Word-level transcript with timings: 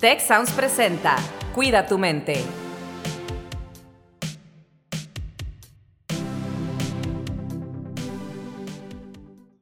Tech 0.00 0.20
Sounds 0.20 0.52
presenta 0.52 1.16
Cuida 1.56 1.88
tu 1.88 1.98
mente. 1.98 2.44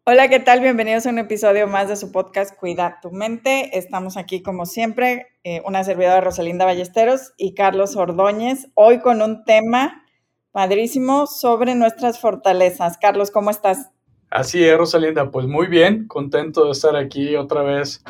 Hola, 0.04 0.28
¿qué 0.28 0.38
tal? 0.38 0.60
Bienvenidos 0.60 1.06
a 1.06 1.08
un 1.08 1.18
episodio 1.18 1.66
más 1.66 1.88
de 1.88 1.96
su 1.96 2.12
podcast 2.12 2.54
Cuida 2.54 2.98
tu 3.00 3.12
mente. 3.12 3.78
Estamos 3.78 4.18
aquí 4.18 4.42
como 4.42 4.66
siempre, 4.66 5.28
eh, 5.42 5.62
una 5.64 5.82
servidora 5.84 6.20
Rosalinda 6.20 6.66
Ballesteros 6.66 7.32
y 7.38 7.54
Carlos 7.54 7.96
Ordóñez, 7.96 8.68
hoy 8.74 9.00
con 9.00 9.22
un 9.22 9.42
tema 9.44 10.04
padrísimo 10.52 11.26
sobre 11.26 11.74
nuestras 11.74 12.20
fortalezas. 12.20 12.98
Carlos, 12.98 13.30
¿cómo 13.30 13.48
estás? 13.48 13.90
Así 14.28 14.62
es, 14.62 14.76
Rosalinda, 14.76 15.30
pues 15.30 15.46
muy 15.46 15.66
bien, 15.66 16.06
contento 16.06 16.66
de 16.66 16.72
estar 16.72 16.94
aquí 16.94 17.36
otra 17.36 17.62
vez 17.62 18.04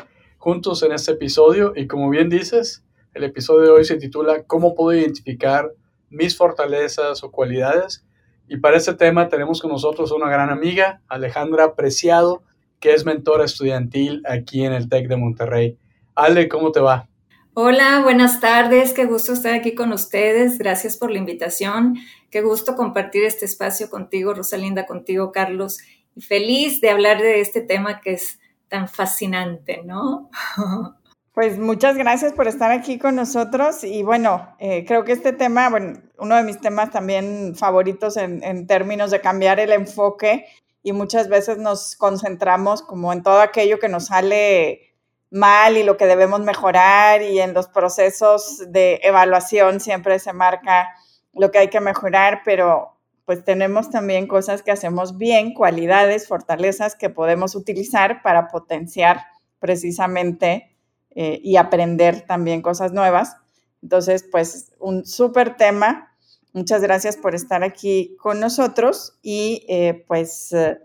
juntos 0.47 0.81
en 0.81 0.93
este 0.93 1.11
episodio 1.11 1.73
y 1.75 1.87
como 1.87 2.09
bien 2.09 2.29
dices, 2.29 2.81
el 3.13 3.25
episodio 3.25 3.63
de 3.63 3.69
hoy 3.71 3.83
se 3.83 3.97
titula 3.97 4.43
¿Cómo 4.43 4.75
puedo 4.75 4.97
identificar 4.97 5.73
mis 6.09 6.37
fortalezas 6.37 7.21
o 7.21 7.31
cualidades? 7.31 8.05
Y 8.47 8.55
para 8.55 8.77
este 8.77 8.93
tema 8.93 9.27
tenemos 9.27 9.61
con 9.61 9.71
nosotros 9.71 10.13
una 10.13 10.29
gran 10.29 10.49
amiga, 10.49 11.01
Alejandra 11.09 11.75
Preciado, 11.75 12.43
que 12.79 12.93
es 12.93 13.03
mentora 13.03 13.43
estudiantil 13.43 14.23
aquí 14.25 14.63
en 14.63 14.71
el 14.71 14.87
TEC 14.87 15.09
de 15.09 15.17
Monterrey. 15.17 15.77
Ale, 16.15 16.47
¿cómo 16.47 16.71
te 16.71 16.79
va? 16.79 17.09
Hola, 17.53 17.99
buenas 18.01 18.39
tardes, 18.39 18.93
qué 18.93 19.03
gusto 19.03 19.33
estar 19.33 19.53
aquí 19.53 19.75
con 19.75 19.91
ustedes, 19.91 20.59
gracias 20.59 20.95
por 20.95 21.11
la 21.11 21.17
invitación, 21.17 21.97
qué 22.31 22.39
gusto 22.39 22.77
compartir 22.77 23.25
este 23.25 23.43
espacio 23.43 23.89
contigo, 23.89 24.33
Rosalinda, 24.33 24.85
contigo, 24.85 25.33
Carlos, 25.33 25.79
y 26.15 26.21
feliz 26.21 26.79
de 26.79 26.89
hablar 26.89 27.21
de 27.21 27.41
este 27.41 27.59
tema 27.59 27.99
que 27.99 28.13
es 28.13 28.39
tan 28.69 28.87
fascinante, 28.87 29.81
¿no? 29.83 30.29
Pues 31.33 31.59
muchas 31.59 31.95
gracias 31.95 32.33
por 32.33 32.47
estar 32.47 32.71
aquí 32.71 32.97
con 32.97 33.15
nosotros 33.15 33.83
y 33.83 34.01
bueno, 34.01 34.55
eh, 34.57 34.85
creo 34.87 35.03
que 35.03 35.11
este 35.11 35.33
tema, 35.33 35.69
bueno, 35.69 36.01
uno 36.17 36.35
de 36.35 36.41
mis 36.41 36.59
temas 36.59 36.89
también 36.89 37.53
favoritos 37.55 38.17
en, 38.17 38.43
en, 38.43 38.65
términos 38.65 39.11
de 39.11 39.21
cambiar 39.21 39.59
el 39.59 39.71
enfoque 39.71 40.47
y 40.81 40.93
muchas 40.93 41.29
veces 41.29 41.59
nos 41.59 41.95
concentramos 41.95 42.81
como 42.81 43.13
en 43.13 43.21
todo 43.21 43.39
aquello 43.39 43.77
que 43.77 43.87
nos 43.87 44.07
sale 44.07 44.95
mal 45.29 45.77
y 45.77 45.83
lo 45.83 45.95
que 45.95 46.07
debemos 46.07 46.39
mejorar 46.39 47.21
y 47.21 47.39
en 47.39 47.53
los 47.53 47.67
procesos 47.67 48.63
de 48.71 48.99
evaluación 49.03 49.79
siempre 49.79 50.17
se 50.17 50.33
marca 50.33 50.89
lo 51.33 51.51
que 51.51 51.59
hay 51.59 51.69
que 51.69 51.81
mejorar, 51.81 52.41
pero 52.45 52.96
pues 53.27 53.43
tenemos 53.43 53.89
también 53.89 54.25
cosas 54.25 54.63
que 54.63 54.71
hacemos 54.71 55.17
bien, 55.17 55.53
cualidades, 55.53 56.29
fortalezas 56.29 56.95
que 56.95 57.09
podemos 57.09 57.55
utilizar 57.55 58.21
para 58.21 58.47
potenciar 58.47 59.19
precisamente 59.59 60.73
eh, 61.11 61.41
y 61.43 61.57
aprender 61.57 62.21
también 62.21 62.61
cosas 62.61 62.93
nuevas. 62.93 63.35
Entonces, 63.83 64.23
pues 64.23 64.71
un 64.79 65.05
súper 65.05 65.57
tema. 65.57 66.15
Muchas 66.53 66.81
gracias 66.81 67.17
por 67.17 67.35
estar 67.35 67.65
aquí 67.65 68.15
con 68.17 68.39
nosotros 68.39 69.19
y 69.21 69.65
eh, 69.67 70.05
pues 70.07 70.53
eh, 70.53 70.79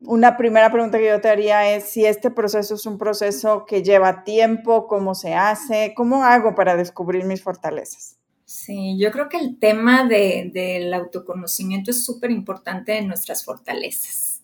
una 0.00 0.36
primera 0.36 0.70
pregunta 0.70 0.98
que 0.98 1.08
yo 1.08 1.22
te 1.22 1.30
haría 1.30 1.74
es 1.74 1.84
si 1.84 2.04
este 2.04 2.30
proceso 2.30 2.74
es 2.74 2.84
un 2.84 2.98
proceso 2.98 3.64
que 3.64 3.82
lleva 3.82 4.24
tiempo, 4.24 4.88
cómo 4.88 5.14
se 5.14 5.32
hace, 5.32 5.94
cómo 5.96 6.22
hago 6.22 6.54
para 6.54 6.76
descubrir 6.76 7.24
mis 7.24 7.42
fortalezas. 7.42 8.17
Sí, 8.48 8.96
yo 8.98 9.10
creo 9.12 9.28
que 9.28 9.36
el 9.36 9.58
tema 9.58 10.06
de, 10.08 10.50
del 10.54 10.94
autoconocimiento 10.94 11.90
es 11.90 12.02
súper 12.02 12.30
importante 12.30 12.96
en 12.96 13.06
nuestras 13.06 13.44
fortalezas. 13.44 14.42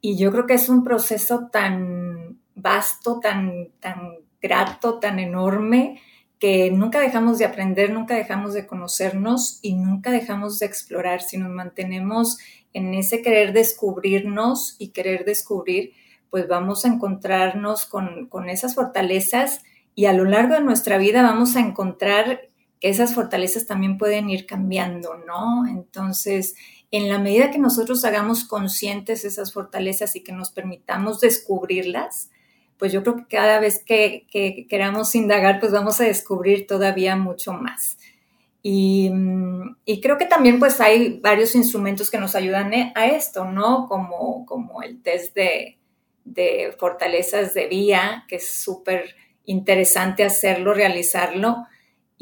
Y 0.00 0.16
yo 0.16 0.30
creo 0.30 0.46
que 0.46 0.54
es 0.54 0.68
un 0.68 0.84
proceso 0.84 1.48
tan 1.50 2.38
vasto, 2.54 3.18
tan, 3.18 3.70
tan 3.80 4.18
grato, 4.40 5.00
tan 5.00 5.18
enorme, 5.18 6.00
que 6.38 6.70
nunca 6.70 7.00
dejamos 7.00 7.38
de 7.38 7.44
aprender, 7.44 7.90
nunca 7.90 8.14
dejamos 8.14 8.54
de 8.54 8.68
conocernos 8.68 9.58
y 9.62 9.74
nunca 9.74 10.12
dejamos 10.12 10.60
de 10.60 10.66
explorar. 10.66 11.20
Si 11.20 11.36
nos 11.36 11.50
mantenemos 11.50 12.38
en 12.72 12.94
ese 12.94 13.20
querer 13.20 13.52
descubrirnos 13.52 14.76
y 14.78 14.90
querer 14.90 15.24
descubrir, 15.24 15.94
pues 16.30 16.46
vamos 16.46 16.84
a 16.84 16.88
encontrarnos 16.88 17.84
con, 17.86 18.28
con 18.28 18.48
esas 18.48 18.76
fortalezas 18.76 19.64
y 19.96 20.04
a 20.04 20.12
lo 20.12 20.24
largo 20.24 20.54
de 20.54 20.60
nuestra 20.60 20.98
vida 20.98 21.22
vamos 21.22 21.56
a 21.56 21.60
encontrar 21.60 22.49
que 22.80 22.88
esas 22.88 23.14
fortalezas 23.14 23.66
también 23.66 23.98
pueden 23.98 24.30
ir 24.30 24.46
cambiando, 24.46 25.14
¿no? 25.14 25.66
Entonces, 25.68 26.54
en 26.90 27.08
la 27.08 27.18
medida 27.18 27.50
que 27.50 27.58
nosotros 27.58 28.04
hagamos 28.04 28.44
conscientes 28.44 29.24
esas 29.24 29.52
fortalezas 29.52 30.16
y 30.16 30.22
que 30.24 30.32
nos 30.32 30.50
permitamos 30.50 31.20
descubrirlas, 31.20 32.30
pues 32.78 32.92
yo 32.92 33.02
creo 33.02 33.16
que 33.16 33.36
cada 33.36 33.60
vez 33.60 33.84
que, 33.84 34.26
queramos 34.68 35.14
indagar, 35.14 35.60
pues 35.60 35.72
vamos 35.72 36.00
a 36.00 36.04
descubrir 36.04 36.66
todavía 36.66 37.16
mucho 37.16 37.52
más. 37.52 37.98
Y, 38.62 39.10
creo 40.02 40.16
que 40.16 40.26
también 40.26 40.58
pues 40.58 40.80
hay 40.80 41.20
varios 41.20 41.54
instrumentos 41.54 42.10
que 42.10 42.18
nos 42.18 42.34
ayudan 42.34 42.72
a 42.94 43.06
esto, 43.06 43.44
¿no? 43.44 43.86
Como, 43.88 44.46
como 44.46 44.82
el 44.82 45.02
test 45.02 45.34
de, 45.34 45.78
de 46.24 46.74
fortalezas 46.78 47.52
de 47.52 47.68
vía, 47.68 48.24
que 48.26 48.36
es 48.36 48.48
súper 48.48 49.16
interesante 49.44 50.24
hacerlo, 50.24 50.72
realizarlo 50.72 51.66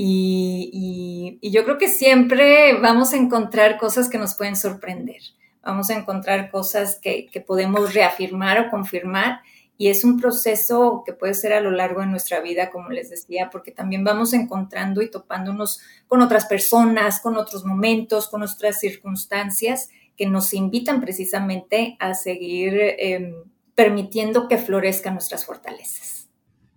y, 0.00 1.40
yo 1.42 1.64
creo 1.64 1.76
que 1.76 1.88
siempre 1.88 2.78
vamos 2.80 3.12
a 3.12 3.16
encontrar 3.16 3.78
cosas 3.78 4.08
que 4.08 4.16
nos 4.16 4.36
pueden 4.36 4.54
sorprender. 4.54 5.20
Vamos 5.60 5.90
a 5.90 5.94
encontrar 5.94 6.52
cosas 6.52 7.00
que, 7.02 7.28
podemos 7.44 7.94
reafirmar 7.94 8.60
o 8.60 8.70
confirmar. 8.70 9.40
Y 9.76 9.88
es 9.88 10.04
un 10.04 10.20
proceso 10.20 11.02
que 11.04 11.12
puede 11.12 11.34
ser 11.34 11.52
a 11.52 11.60
lo 11.60 11.72
largo 11.72 12.00
de 12.00 12.06
nuestra 12.06 12.40
vida, 12.40 12.70
como 12.70 12.90
les 12.90 13.10
decía, 13.10 13.50
porque 13.50 13.72
también 13.72 14.04
vamos 14.04 14.32
encontrando 14.34 15.02
y 15.02 15.10
topándonos 15.10 15.80
con 16.06 16.22
otras 16.22 16.46
personas, 16.46 17.20
con 17.20 17.36
otros 17.36 17.64
momentos, 17.64 18.28
con 18.28 18.42
otras 18.42 18.78
circunstancias 18.78 19.90
que 20.16 20.26
nos 20.26 20.54
invitan 20.54 21.00
precisamente 21.00 21.96
a 21.98 22.14
seguir 22.14 22.74
eh, 22.76 23.34
permitiendo 23.74 24.46
que 24.48 24.58
florezcan 24.58 25.14
nuestras 25.14 25.44
fortalezas. 25.44 26.17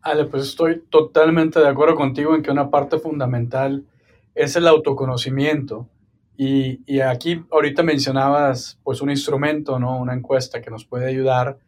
Ale, 0.01 0.25
pues 0.25 0.43
estoy 0.43 0.81
totalmente 0.89 1.59
de 1.59 1.67
acuerdo 1.67 1.95
contigo 1.95 2.35
en 2.35 2.41
que 2.41 2.51
una 2.51 2.69
parte 2.69 2.97
fundamental 2.97 3.85
es 4.33 4.55
el 4.55 4.67
autoconocimiento. 4.67 5.87
Y, 6.37 6.81
y, 6.91 7.01
aquí 7.01 7.43
ahorita 7.51 7.83
mencionabas 7.83 8.79
pues 8.83 9.01
un 9.01 9.11
instrumento, 9.11 9.77
¿no? 9.77 9.99
Una 9.99 10.15
encuesta 10.15 10.61
que 10.61 10.71
nos 10.71 10.85
puede 10.85 11.07
ayudar 11.07 11.59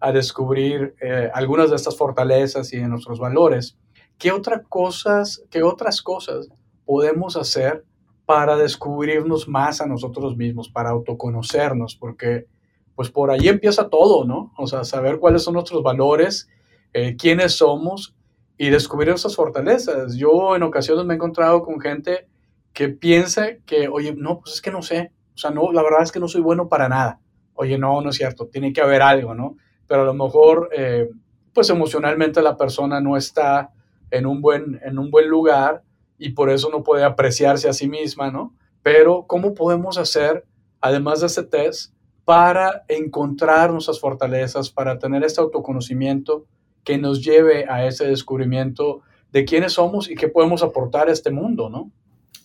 a 0.00 0.12
descubrir 0.12 0.94
eh, 1.00 1.30
algunas 1.32 1.70
de 1.70 1.76
estas 1.76 1.96
fortalezas 1.96 2.72
y 2.72 2.78
de 2.78 2.88
nuestros 2.88 3.18
valores. 3.18 3.76
¿Qué, 4.18 4.32
otra 4.32 4.62
cosas, 4.62 5.42
¿Qué 5.50 5.62
otras 5.62 6.02
cosas 6.02 6.48
podemos 6.84 7.36
hacer 7.36 7.84
para 8.26 8.56
descubrirnos 8.56 9.48
más 9.48 9.80
a 9.80 9.86
nosotros 9.86 10.36
mismos, 10.36 10.68
para 10.68 10.90
autoconocernos? 10.90 11.96
Porque 11.96 12.46
pues 12.94 13.10
por 13.10 13.30
ahí 13.30 13.48
empieza 13.48 13.88
todo, 13.88 14.24
¿no? 14.24 14.52
O 14.58 14.66
sea, 14.66 14.84
saber 14.84 15.18
cuáles 15.18 15.42
son 15.42 15.54
nuestros 15.54 15.82
valores 15.82 16.48
eh, 16.92 17.16
quiénes 17.16 17.56
somos 17.56 18.14
y 18.56 18.70
descubrir 18.70 19.10
esas 19.10 19.36
fortalezas. 19.36 20.16
Yo 20.16 20.56
en 20.56 20.62
ocasiones 20.62 21.04
me 21.04 21.14
he 21.14 21.16
encontrado 21.16 21.62
con 21.62 21.80
gente 21.80 22.26
que 22.72 22.88
piensa 22.88 23.56
que, 23.64 23.88
oye, 23.88 24.14
no, 24.16 24.40
pues 24.40 24.54
es 24.54 24.62
que 24.62 24.70
no 24.70 24.82
sé, 24.82 25.12
o 25.34 25.38
sea, 25.38 25.50
no, 25.50 25.72
la 25.72 25.82
verdad 25.82 26.02
es 26.02 26.12
que 26.12 26.20
no 26.20 26.28
soy 26.28 26.40
bueno 26.40 26.68
para 26.68 26.88
nada. 26.88 27.20
Oye, 27.54 27.78
no, 27.78 28.00
no 28.00 28.10
es 28.10 28.16
cierto, 28.16 28.46
tiene 28.46 28.72
que 28.72 28.80
haber 28.80 29.02
algo, 29.02 29.34
¿no? 29.34 29.56
Pero 29.86 30.02
a 30.02 30.04
lo 30.04 30.14
mejor, 30.14 30.68
eh, 30.76 31.08
pues 31.52 31.70
emocionalmente 31.70 32.42
la 32.42 32.56
persona 32.56 33.00
no 33.00 33.16
está 33.16 33.72
en 34.10 34.26
un, 34.26 34.40
buen, 34.40 34.80
en 34.84 34.98
un 34.98 35.10
buen 35.10 35.28
lugar 35.28 35.82
y 36.18 36.30
por 36.30 36.50
eso 36.50 36.70
no 36.70 36.82
puede 36.82 37.04
apreciarse 37.04 37.68
a 37.68 37.72
sí 37.72 37.88
misma, 37.88 38.30
¿no? 38.30 38.54
Pero, 38.82 39.26
¿cómo 39.26 39.54
podemos 39.54 39.98
hacer, 39.98 40.44
además 40.80 41.20
de 41.20 41.26
ese 41.26 41.42
test, 41.42 41.92
para 42.24 42.84
encontrar 42.88 43.72
nuestras 43.72 44.00
fortalezas, 44.00 44.70
para 44.70 44.98
tener 44.98 45.24
este 45.24 45.40
autoconocimiento 45.40 46.46
que 46.84 46.98
nos 46.98 47.24
lleve 47.24 47.66
a 47.68 47.86
ese 47.86 48.06
descubrimiento 48.06 49.02
de 49.32 49.44
quiénes 49.44 49.74
somos 49.74 50.10
y 50.10 50.14
qué 50.14 50.28
podemos 50.28 50.62
aportar 50.62 51.08
a 51.08 51.12
este 51.12 51.30
mundo, 51.30 51.68
¿no? 51.68 51.90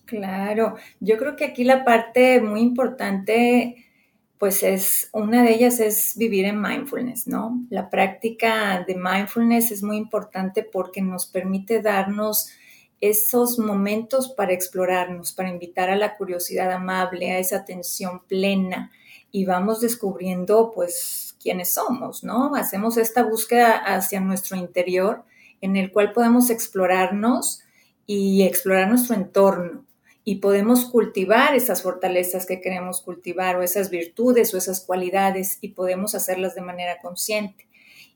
Claro, 0.05 0.75
yo 0.99 1.17
creo 1.17 1.35
que 1.35 1.45
aquí 1.45 1.63
la 1.63 1.85
parte 1.85 2.41
muy 2.41 2.61
importante, 2.61 3.85
pues 4.37 4.61
es, 4.63 5.09
una 5.13 5.43
de 5.43 5.53
ellas 5.53 5.79
es 5.79 6.15
vivir 6.17 6.45
en 6.45 6.61
mindfulness, 6.61 7.27
¿no? 7.27 7.61
La 7.69 7.89
práctica 7.89 8.83
de 8.85 8.95
mindfulness 8.95 9.71
es 9.71 9.81
muy 9.81 9.97
importante 9.97 10.63
porque 10.63 11.01
nos 11.01 11.25
permite 11.25 11.81
darnos 11.81 12.51
esos 12.99 13.59
momentos 13.59 14.29
para 14.29 14.53
explorarnos, 14.53 15.33
para 15.33 15.49
invitar 15.49 15.89
a 15.89 15.95
la 15.95 16.15
curiosidad 16.15 16.71
amable, 16.71 17.31
a 17.31 17.39
esa 17.39 17.57
atención 17.57 18.21
plena 18.27 18.91
y 19.31 19.45
vamos 19.45 19.81
descubriendo 19.81 20.71
pues 20.73 21.22
quiénes 21.43 21.73
somos, 21.73 22.23
¿no? 22.23 22.55
Hacemos 22.55 22.97
esta 22.97 23.23
búsqueda 23.23 23.75
hacia 23.75 24.21
nuestro 24.21 24.55
interior 24.55 25.23
en 25.61 25.75
el 25.75 25.91
cual 25.91 26.13
podemos 26.13 26.49
explorarnos 26.49 27.61
y 28.07 28.43
explorar 28.43 28.87
nuestro 28.89 29.15
entorno 29.15 29.85
y 30.25 30.35
podemos 30.35 30.85
cultivar 30.85 31.53
esas 31.53 31.83
fortalezas 31.83 32.45
que 32.45 32.61
queremos 32.61 33.01
cultivar 33.01 33.57
o 33.57 33.63
esas 33.63 33.89
virtudes 33.89 34.53
o 34.53 34.57
esas 34.57 34.81
cualidades 34.81 35.57
y 35.61 35.69
podemos 35.69 36.15
hacerlas 36.15 36.55
de 36.55 36.61
manera 36.61 36.99
consciente 37.01 37.67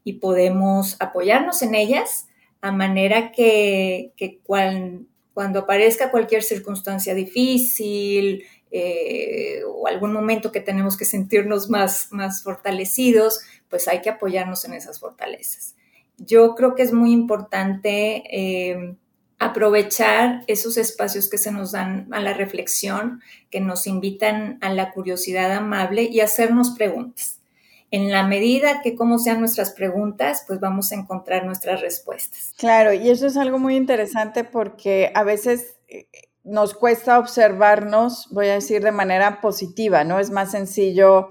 y 0.04 0.14
podemos 0.14 0.96
apoyarnos 1.00 1.62
en 1.62 1.76
ellas 1.76 2.28
a 2.62 2.72
manera 2.72 3.32
que, 3.32 4.14
cuando 5.34 5.60
aparezca 5.60 6.10
cualquier 6.10 6.44
circunstancia 6.44 7.14
difícil 7.14 8.44
eh, 8.72 9.62
o 9.66 9.88
algún 9.88 10.14
momento 10.14 10.52
que 10.52 10.60
tenemos 10.60 10.98
que 10.98 11.06
sentirnos 11.06 11.70
más, 11.70 12.08
más 12.12 12.44
fortalecidos, 12.44 13.42
pues 13.70 13.88
hay 13.88 14.02
que 14.02 14.10
apoyarnos 14.10 14.66
en 14.66 14.74
esas 14.74 15.00
fortalezas. 15.00 15.76
Yo 16.18 16.56
creo 16.56 16.76
que 16.76 16.84
es 16.84 16.94
muy 16.94 17.12
importante 17.12 18.24
eh, 18.32 18.96
aprovechar 19.40 20.44
esos 20.48 20.78
espacios 20.78 21.30
que 21.30 21.38
se 21.38 21.52
nos 21.52 21.72
dan 21.72 22.08
a 22.12 22.20
la 22.20 22.34
reflexión, 22.34 23.22
que 23.52 23.60
nos 23.60 23.86
invitan 23.86 24.58
a 24.62 24.70
la 24.74 24.92
curiosidad 24.92 25.52
amable 25.52 26.04
y 26.04 26.22
hacernos 26.22 26.72
preguntas. 26.72 27.40
En 27.90 28.12
la 28.12 28.28
medida 28.28 28.82
que 28.82 28.96
como 28.96 29.18
sean 29.18 29.40
nuestras 29.40 29.72
preguntas, 29.72 30.44
pues 30.46 30.60
vamos 30.60 30.92
a 30.92 30.96
encontrar 30.96 31.46
nuestras 31.46 31.80
respuestas. 31.80 32.54
Claro, 32.58 32.92
y 32.94 33.10
eso 33.10 33.28
es 33.28 33.38
algo 33.38 33.60
muy 33.60 33.78
interesante 33.78 34.44
porque 34.44 35.12
a 35.14 35.24
veces 35.24 35.78
eh, 35.88 36.08
nos 36.48 36.74
cuesta 36.74 37.20
observarnos, 37.20 38.30
voy 38.32 38.48
a 38.48 38.54
decir, 38.54 38.82
de 38.82 38.92
manera 38.92 39.42
positiva, 39.42 40.04
¿no? 40.04 40.20
Es 40.20 40.32
más 40.32 40.52
sencillo 40.52 41.30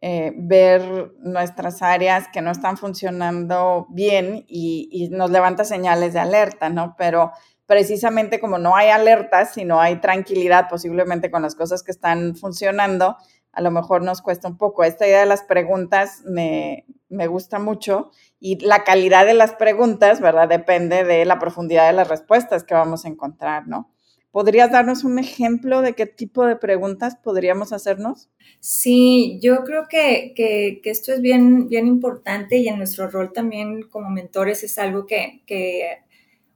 eh, 0.00 0.32
ver 0.36 1.12
nuestras 1.18 1.82
áreas 1.82 2.28
que 2.32 2.40
no 2.40 2.50
están 2.50 2.78
funcionando 2.78 3.86
bien 3.90 4.44
y, 4.48 5.08
nos 5.12 5.30
levanta 5.30 5.64
señales 5.64 6.14
de 6.14 6.20
alerta, 6.20 6.70
¿no? 6.70 6.94
Pero 6.96 7.32
precisamente 7.66 8.40
como 8.40 8.58
no 8.58 8.74
hay 8.74 8.88
alertas, 8.88 9.52
sino 9.54 9.80
hay 9.80 10.00
tranquilidad 10.00 10.68
posiblemente 10.68 11.30
con 11.30 11.42
las 11.42 11.54
cosas 11.54 11.82
que 11.82 11.92
están 11.92 12.34
funcionando, 12.34 13.16
a 13.52 13.60
lo 13.60 13.70
mejor 13.70 14.02
nos 14.02 14.22
cuesta 14.22 14.48
un 14.48 14.56
poco. 14.56 14.82
Esta 14.82 15.06
idea 15.06 15.20
de 15.20 15.26
las 15.26 15.42
preguntas 15.42 16.22
me, 16.24 16.86
me 17.08 17.26
gusta 17.26 17.58
mucho 17.58 18.10
y 18.40 18.58
la 18.64 18.82
calidad 18.82 19.26
de 19.26 19.34
las 19.34 19.52
preguntas, 19.52 20.20
¿verdad? 20.20 20.48
Depende 20.48 21.04
de 21.04 21.24
la 21.24 21.38
profundidad 21.38 21.86
de 21.86 21.92
las 21.92 22.08
respuestas 22.08 22.64
que 22.64 22.74
vamos 22.74 23.04
a 23.04 23.08
encontrar, 23.08 23.68
¿no? 23.68 23.93
¿Podrías 24.34 24.72
darnos 24.72 25.04
un 25.04 25.20
ejemplo 25.20 25.80
de 25.80 25.92
qué 25.92 26.06
tipo 26.06 26.44
de 26.44 26.56
preguntas 26.56 27.14
podríamos 27.14 27.72
hacernos? 27.72 28.30
Sí, 28.58 29.38
yo 29.40 29.62
creo 29.62 29.86
que, 29.88 30.34
esto 30.82 31.12
es 31.12 31.20
bien, 31.20 31.68
bien 31.68 31.86
importante 31.86 32.56
y 32.56 32.66
en 32.66 32.78
nuestro 32.78 33.08
rol 33.08 33.32
también 33.32 33.82
como 33.82 34.10
mentores 34.10 34.64
es 34.64 34.76
algo 34.76 35.06
que, 35.06 36.00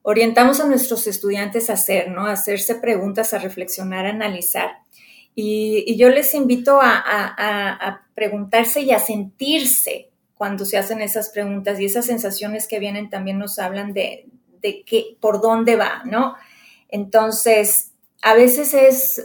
orientamos 0.03 0.59
a 0.59 0.67
nuestros 0.67 1.07
estudiantes 1.07 1.71
a 1.71 1.75
hacer, 1.75 2.11
¿no? 2.11 2.27
A 2.27 2.33
hacerse 2.33 2.75
preguntas, 2.75 3.33
a 3.33 3.39
reflexionar, 3.39 4.07
a 4.07 4.11
analizar. 4.11 4.71
Y, 5.37 5.97
yo 5.97 6.09
les 6.09 6.35
invito 6.35 6.81
a, 6.83 8.09
preguntarse 8.13 8.81
y 8.81 8.91
a 8.91 8.99
sentirse 8.99 10.11
cuando 10.35 10.65
se 10.65 10.79
hacen 10.79 11.01
esas 11.01 11.29
preguntas 11.29 11.79
y 11.79 11.85
esas 11.85 12.07
sensaciones 12.07 12.67
que 12.67 12.81
vienen 12.81 13.09
también 13.09 13.39
nos 13.39 13.61
hablan 13.61 13.93
de, 13.93 14.27
de 14.61 14.83
qué, 14.83 15.17
por 15.21 15.41
dónde 15.41 15.77
va, 15.77 16.03
¿no? 16.05 16.35
Entonces, 16.89 17.93
a 18.23 18.35
veces 18.35 18.75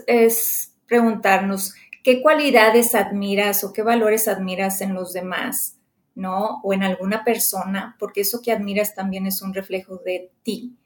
es, 0.06 0.70
preguntarnos 0.86 1.74
qué 2.02 2.20
cualidades 2.20 2.94
admiras 2.94 3.64
o 3.64 3.72
qué 3.72 3.82
valores 3.82 4.28
admiras 4.28 4.80
en 4.82 4.94
los 4.94 5.12
demás, 5.12 5.78
¿no? 6.14 6.60
O 6.62 6.72
en 6.74 6.82
alguna 6.82 7.24
persona, 7.24 7.96
porque 7.98 8.20
eso 8.20 8.42
que 8.42 8.52
admiras 8.52 8.94
también 8.94 9.26
es 9.26 9.40
un 9.42 9.54
reflejo 9.54 9.96
de 9.96 10.30
ti. 10.42 10.76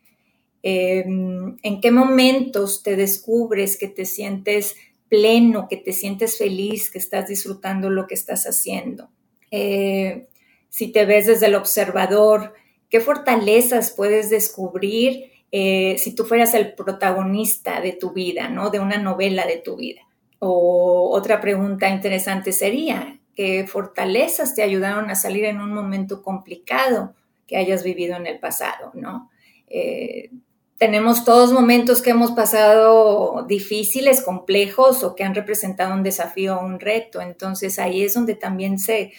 Em, 0.63 1.57
¿En 1.63 1.81
qué 1.81 1.91
momentos 1.91 2.83
te 2.83 2.97
descubres 2.97 3.77
que 3.77 3.89
te 3.89 4.05
sientes 4.05 4.77
pleno, 5.09 5.67
que 5.69 5.77
te 5.77 5.93
sientes 5.93 6.39
feliz, 6.39 6.91
que 6.91 6.99
estás 6.99 7.29
disfrutando 7.29 7.91
lo 7.91 8.07
que 8.07 8.15
estás 8.15 8.45
haciendo? 8.45 9.11
Eh, 9.51 10.29
si 10.69 10.93
te 10.93 11.05
ves 11.05 11.27
desde 11.27 11.47
el 11.47 11.55
observador, 11.55 12.55
¿qué 12.89 13.01
fortalezas 13.01 13.93
puedes 13.93 14.31
descubrir 14.31 15.38
eh, 15.51 15.97
si 15.99 16.15
tú 16.15 16.25
fueras 16.25 16.55
el 16.55 16.75
protagonista 16.75 17.81
de 17.81 17.93
tu 17.93 18.13
vida, 18.13 18.49
¿no? 18.49 18.71
De 18.71 18.81
una 18.81 18.99
novela 18.99 19.47
de 19.47 19.57
tu 19.57 19.77
vida. 19.77 20.03
O 20.39 21.11
otra 21.13 21.41
pregunta 21.41 21.89
interesante 21.89 22.53
sería, 22.53 23.19
¿qué 23.35 23.67
fortalezas 23.67 24.55
te 24.55 24.63
ayudaron 24.63 25.11
a 25.11 25.15
salir 25.15 25.45
en 25.45 25.61
un 25.61 25.73
momento 25.73 26.23
complicado 26.23 27.15
que 27.47 27.57
hayas 27.57 27.83
vivido 27.83 28.17
en 28.17 28.27
el 28.27 28.39
pasado, 28.39 28.91
¿no? 28.95 29.31
Eh, 29.69 30.31
tenemos 30.79 31.25
todos 31.25 31.53
momentos 31.53 32.01
que 32.01 32.11
hemos 32.11 32.31
pasado 32.31 33.45
difíciles, 33.49 34.23
complejos 34.23 35.03
o 35.03 35.17
que 35.17 35.25
han 35.25 35.35
representado 35.35 35.93
un 35.93 36.05
desafío 36.05 36.57
o 36.57 36.65
un 36.65 36.79
reto. 36.79 37.21
Entonces 37.21 37.81
ahí 37.81 38.05
es 38.05 38.15
donde 38.15 38.37
también 38.37 38.79
se, 38.79 39.13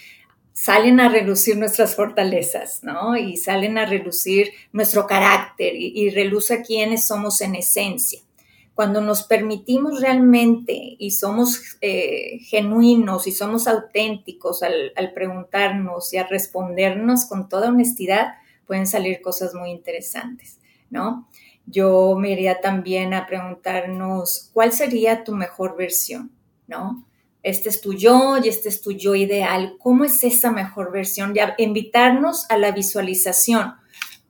salen 0.62 1.00
a 1.00 1.08
relucir 1.08 1.58
nuestras 1.58 1.96
fortalezas, 1.96 2.84
¿no? 2.84 3.16
Y 3.16 3.38
salen 3.38 3.78
a 3.78 3.86
relucir 3.86 4.52
nuestro 4.74 5.08
carácter 5.08 5.74
y, 5.74 6.10
reluce 6.10 6.62
quiénes 6.64 7.08
somos 7.08 7.40
en 7.40 7.56
esencia. 7.56 8.20
Cuando 8.74 9.00
nos 9.00 9.24
permitimos 9.24 10.02
realmente 10.02 10.98
y 11.00 11.12
somos 11.12 11.78
eh, 11.80 12.40
genuinos 12.42 13.26
y 13.26 13.32
somos 13.32 13.70
auténticos 13.70 14.62
al, 14.62 14.92
al 14.98 15.14
preguntarnos 15.14 16.14
y 16.14 16.18
a 16.18 16.28
respondernos 16.28 17.26
con 17.28 17.48
toda 17.48 17.70
honestidad, 17.70 18.34
pueden 18.68 18.86
salir 18.86 19.22
cosas 19.22 19.54
muy 19.54 19.70
interesantes, 19.70 20.60
¿no? 20.90 21.30
Yo 21.68 22.18
me 22.18 22.32
iría 22.32 22.60
también 22.60 23.14
a 23.14 23.28
preguntarnos 23.28 24.50
cuál 24.52 24.74
sería 24.74 25.24
tu 25.24 25.34
mejor 25.34 25.78
versión, 25.78 26.32
¿no? 26.68 27.09
Este 27.44 27.70
es 27.70 27.82
tu 27.82 27.94
yo 27.94 28.38
y 28.44 28.50
este 28.50 28.70
es 28.70 28.82
tu 28.82 28.92
yo 28.92 29.16
ideal. 29.16 29.76
¿Cómo 29.80 30.06
es 30.06 30.24
esa 30.24 30.52
mejor 30.52 30.92
versión? 30.92 31.34
Ya 31.34 31.56
invitarnos 31.58 32.50
a 32.50 32.58
la 32.58 32.72
visualización, 32.72 33.74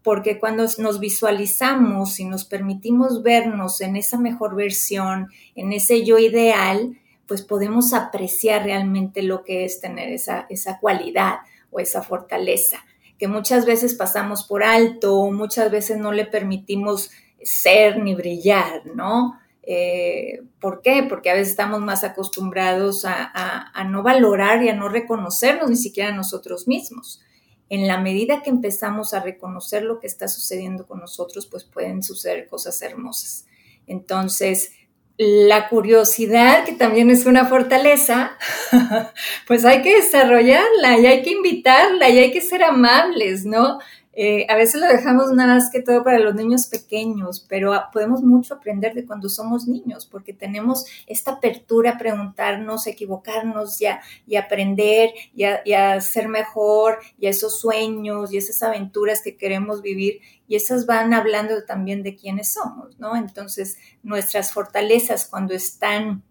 porque 0.03 0.39
cuando 0.39 0.65
nos 0.77 0.99
visualizamos 0.99 2.19
y 2.19 2.25
nos 2.25 2.45
permitimos 2.45 3.23
vernos 3.23 3.81
en 3.81 3.95
esa 3.95 4.17
mejor 4.17 4.55
versión, 4.55 5.29
en 5.55 5.73
ese 5.73 6.05
yo 6.05 6.19
ideal, 6.19 6.97
pues 7.27 7.41
podemos 7.41 7.93
apreciar 7.93 8.63
realmente 8.63 9.21
lo 9.21 9.43
que 9.43 9.65
es 9.65 9.79
tener 9.79 10.11
esa, 10.11 10.45
esa 10.49 10.79
cualidad 10.79 11.35
o 11.71 11.79
esa 11.79 12.01
fortaleza, 12.01 12.83
que 13.19 13.27
muchas 13.27 13.65
veces 13.65 13.93
pasamos 13.93 14.43
por 14.43 14.63
alto, 14.63 15.29
muchas 15.31 15.69
veces 15.69 15.97
no 15.97 16.11
le 16.11 16.25
permitimos 16.25 17.11
ser 17.43 17.99
ni 17.99 18.15
brillar, 18.15 18.85
¿no? 18.95 19.39
Eh, 19.71 20.41
¿Por 20.59 20.81
qué? 20.81 21.05
Porque 21.07 21.29
a 21.29 21.35
veces 21.35 21.49
estamos 21.49 21.79
más 21.79 22.03
acostumbrados 22.03 23.05
a, 23.05 23.71
no 23.87 24.01
valorar 24.01 24.63
y 24.63 24.69
a 24.69 24.73
no 24.73 24.89
reconocernos 24.89 25.69
ni 25.69 25.75
siquiera 25.75 26.11
nosotros 26.11 26.67
mismos. 26.67 27.21
En 27.69 27.87
la 27.87 27.99
medida 27.99 28.41
que 28.41 28.49
empezamos 28.49 29.13
a 29.13 29.19
reconocer 29.19 29.83
lo 29.83 29.99
que 29.99 30.07
está 30.07 30.27
sucediendo 30.27 30.87
con 30.87 30.99
nosotros, 30.99 31.45
pues 31.45 31.65
pueden 31.65 32.01
suceder 32.01 32.47
cosas 32.47 32.81
hermosas. 32.81 33.45
Entonces, 33.85 34.71
la 35.19 35.69
curiosidad, 35.69 36.65
que 36.65 36.71
también 36.71 37.11
es 37.11 37.27
una 37.27 37.45
fortaleza, 37.45 38.39
pues 39.47 39.65
hay 39.65 39.83
que 39.83 39.97
desarrollarla 39.97 40.97
y 40.97 41.05
hay 41.05 41.21
que 41.21 41.33
invitarla 41.33 42.09
y 42.09 42.17
hay 42.17 42.31
que 42.31 42.41
ser 42.41 42.63
amables, 42.63 43.45
¿no? 43.45 43.77
Eh, 44.21 44.45
a 44.49 44.57
veces 44.57 44.81
lo 44.81 44.87
dejamos 44.87 45.31
nada 45.31 45.53
más 45.53 45.69
que 45.71 45.81
todo 45.81 46.03
para 46.03 46.19
los 46.19 46.35
niños 46.35 46.67
pequeños, 46.67 47.45
pero 47.47 47.71
podemos 47.93 48.21
mucho 48.21 48.55
aprender 48.55 48.93
de 48.93 49.05
cuando 49.05 49.29
somos 49.29 49.65
niños, 49.65 50.05
porque 50.05 50.33
tenemos 50.33 50.85
esta 51.07 51.31
apertura 51.31 51.91
a 51.91 51.97
preguntarnos, 51.97 52.85
equivocarnos 52.85 53.79
y 53.79 53.85
a, 53.85 54.01
y 54.27 54.35
aprender 54.35 55.11
y 55.33 55.45
a, 55.45 56.01
ser 56.01 56.27
mejor 56.27 56.99
y 57.17 57.27
a 57.27 57.29
esos 57.29 57.61
sueños 57.61 58.33
y 58.33 58.37
esas 58.37 58.61
aventuras 58.61 59.21
que 59.21 59.37
queremos 59.37 59.81
vivir 59.81 60.19
y 60.49 60.57
esas 60.57 60.85
van 60.85 61.13
hablando 61.13 61.63
también 61.63 62.03
de 62.03 62.17
quiénes 62.17 62.51
somos, 62.51 62.99
¿no? 62.99 63.15
Entonces, 63.15 63.77
nuestras 64.03 64.51
fortalezas 64.51 65.27
cuando 65.27 65.53
están... 65.53 66.23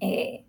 Eh, 0.00 0.44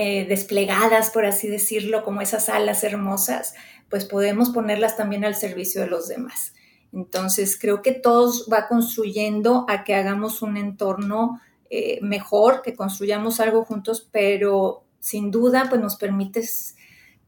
eh, 0.00 0.26
desplegadas, 0.28 1.10
por 1.10 1.26
así 1.26 1.48
decirlo, 1.48 2.04
como 2.04 2.20
esas 2.20 2.48
alas 2.48 2.84
hermosas, 2.84 3.54
pues 3.88 4.04
podemos 4.04 4.50
ponerlas 4.50 4.96
también 4.96 5.24
al 5.24 5.34
servicio 5.34 5.80
de 5.80 5.88
los 5.88 6.08
demás. 6.08 6.54
Entonces, 6.92 7.58
creo 7.58 7.82
que 7.82 7.92
todos 7.92 8.48
va 8.52 8.68
construyendo 8.68 9.66
a 9.68 9.84
que 9.84 9.94
hagamos 9.94 10.42
un 10.42 10.56
entorno 10.56 11.40
eh, 11.70 11.98
mejor, 12.02 12.62
que 12.62 12.74
construyamos 12.74 13.40
algo 13.40 13.64
juntos, 13.64 14.08
pero 14.10 14.84
sin 15.00 15.30
duda, 15.30 15.66
pues 15.68 15.80
nos 15.80 15.96
permite 15.96 16.42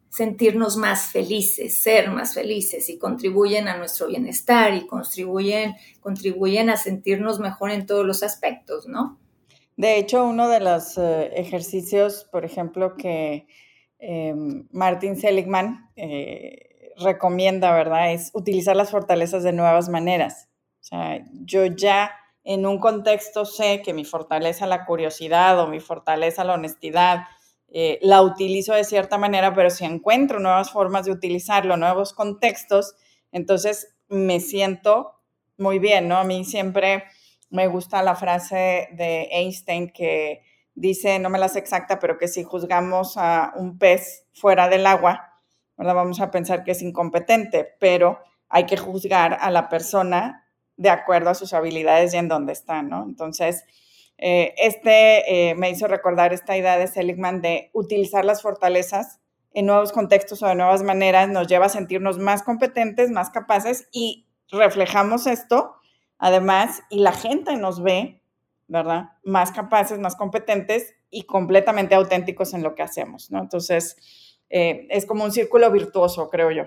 sentirnos 0.08 0.76
más 0.76 1.12
felices, 1.12 1.78
ser 1.78 2.10
más 2.10 2.34
felices 2.34 2.88
y 2.88 2.98
contribuyen 2.98 3.68
a 3.68 3.76
nuestro 3.76 4.08
bienestar 4.08 4.74
y 4.74 4.86
contribuyen, 4.86 5.74
contribuyen 6.00 6.68
a 6.68 6.76
sentirnos 6.76 7.38
mejor 7.38 7.70
en 7.70 7.86
todos 7.86 8.04
los 8.04 8.22
aspectos, 8.22 8.88
¿no? 8.88 9.18
De 9.76 9.98
hecho, 9.98 10.24
uno 10.24 10.48
de 10.48 10.60
los 10.60 10.98
eh, 10.98 11.30
ejercicios, 11.36 12.26
por 12.30 12.44
ejemplo, 12.44 12.96
que 12.96 13.46
Em, 14.00 14.66
Martin 14.72 15.16
Seligman 15.16 15.90
eh, 15.94 16.92
recomienda, 16.96 17.72
¿verdad? 17.72 18.12
Es 18.12 18.30
utilizar 18.32 18.74
las 18.74 18.90
fortalezas 18.90 19.42
de 19.42 19.52
nuevas 19.52 19.88
maneras. 19.88 20.48
O 20.80 20.84
sea, 20.84 21.22
yo 21.44 21.66
ya 21.66 22.10
en 22.42 22.64
un 22.64 22.78
contexto 22.78 23.44
sé 23.44 23.82
que 23.82 23.92
mi 23.92 24.04
fortaleza 24.04 24.66
la 24.66 24.86
curiosidad 24.86 25.60
o 25.60 25.68
mi 25.68 25.80
fortaleza 25.80 26.44
la 26.44 26.54
honestidad, 26.54 27.24
eh, 27.68 27.98
la 28.00 28.22
utilizo 28.22 28.72
de 28.72 28.84
cierta 28.84 29.18
manera, 29.18 29.54
pero 29.54 29.68
si 29.68 29.84
encuentro 29.84 30.40
nuevas 30.40 30.70
formas 30.70 31.04
de 31.04 31.12
utilizarlo, 31.12 31.76
nuevos 31.76 32.14
contextos, 32.14 32.94
entonces 33.32 33.94
me 34.08 34.40
siento 34.40 35.12
muy 35.58 35.78
bien, 35.78 36.08
¿no? 36.08 36.16
A 36.16 36.24
mí 36.24 36.44
siempre 36.44 37.04
me 37.50 37.66
gusta 37.66 38.02
la 38.02 38.16
frase 38.16 38.88
de 38.92 39.28
Einstein 39.30 39.90
que 39.90 40.42
dice, 40.74 41.18
no 41.18 41.30
me 41.30 41.38
la 41.38 41.48
sé 41.48 41.58
exacta, 41.58 41.98
pero 41.98 42.18
que 42.18 42.28
si 42.28 42.42
juzgamos 42.42 43.16
a 43.16 43.52
un 43.56 43.78
pez 43.78 44.26
fuera 44.32 44.68
del 44.68 44.86
agua, 44.86 45.34
¿verdad? 45.76 45.94
vamos 45.94 46.20
a 46.20 46.30
pensar 46.30 46.64
que 46.64 46.72
es 46.72 46.82
incompetente, 46.82 47.76
pero 47.78 48.20
hay 48.48 48.66
que 48.66 48.76
juzgar 48.76 49.38
a 49.40 49.50
la 49.50 49.68
persona 49.68 50.46
de 50.76 50.90
acuerdo 50.90 51.30
a 51.30 51.34
sus 51.34 51.52
habilidades 51.52 52.14
y 52.14 52.16
en 52.16 52.28
dónde 52.28 52.52
está, 52.52 52.82
¿no? 52.82 53.04
Entonces, 53.04 53.64
eh, 54.16 54.54
este 54.58 55.50
eh, 55.50 55.54
me 55.54 55.70
hizo 55.70 55.86
recordar 55.86 56.32
esta 56.32 56.56
idea 56.56 56.76
de 56.78 56.86
Seligman 56.86 57.40
de 57.40 57.70
utilizar 57.72 58.24
las 58.24 58.42
fortalezas 58.42 59.20
en 59.52 59.66
nuevos 59.66 59.92
contextos 59.92 60.42
o 60.42 60.46
de 60.46 60.54
nuevas 60.54 60.82
maneras, 60.82 61.28
nos 61.28 61.46
lleva 61.46 61.66
a 61.66 61.70
sentirnos 61.70 62.18
más 62.18 62.42
competentes, 62.42 63.10
más 63.10 63.30
capaces 63.30 63.88
y 63.92 64.26
reflejamos 64.50 65.26
esto, 65.26 65.74
además, 66.18 66.82
y 66.88 67.00
la 67.00 67.12
gente 67.12 67.56
nos 67.56 67.82
ve, 67.82 68.19
¿verdad? 68.70 69.10
Más 69.24 69.50
capaces, 69.50 69.98
más 69.98 70.14
competentes 70.14 70.94
y 71.10 71.24
completamente 71.24 71.96
auténticos 71.96 72.54
en 72.54 72.62
lo 72.62 72.76
que 72.76 72.82
hacemos, 72.82 73.30
¿no? 73.30 73.40
Entonces, 73.40 73.96
eh, 74.48 74.86
es 74.90 75.06
como 75.06 75.24
un 75.24 75.32
círculo 75.32 75.70
virtuoso, 75.72 76.30
creo 76.30 76.52
yo. 76.52 76.64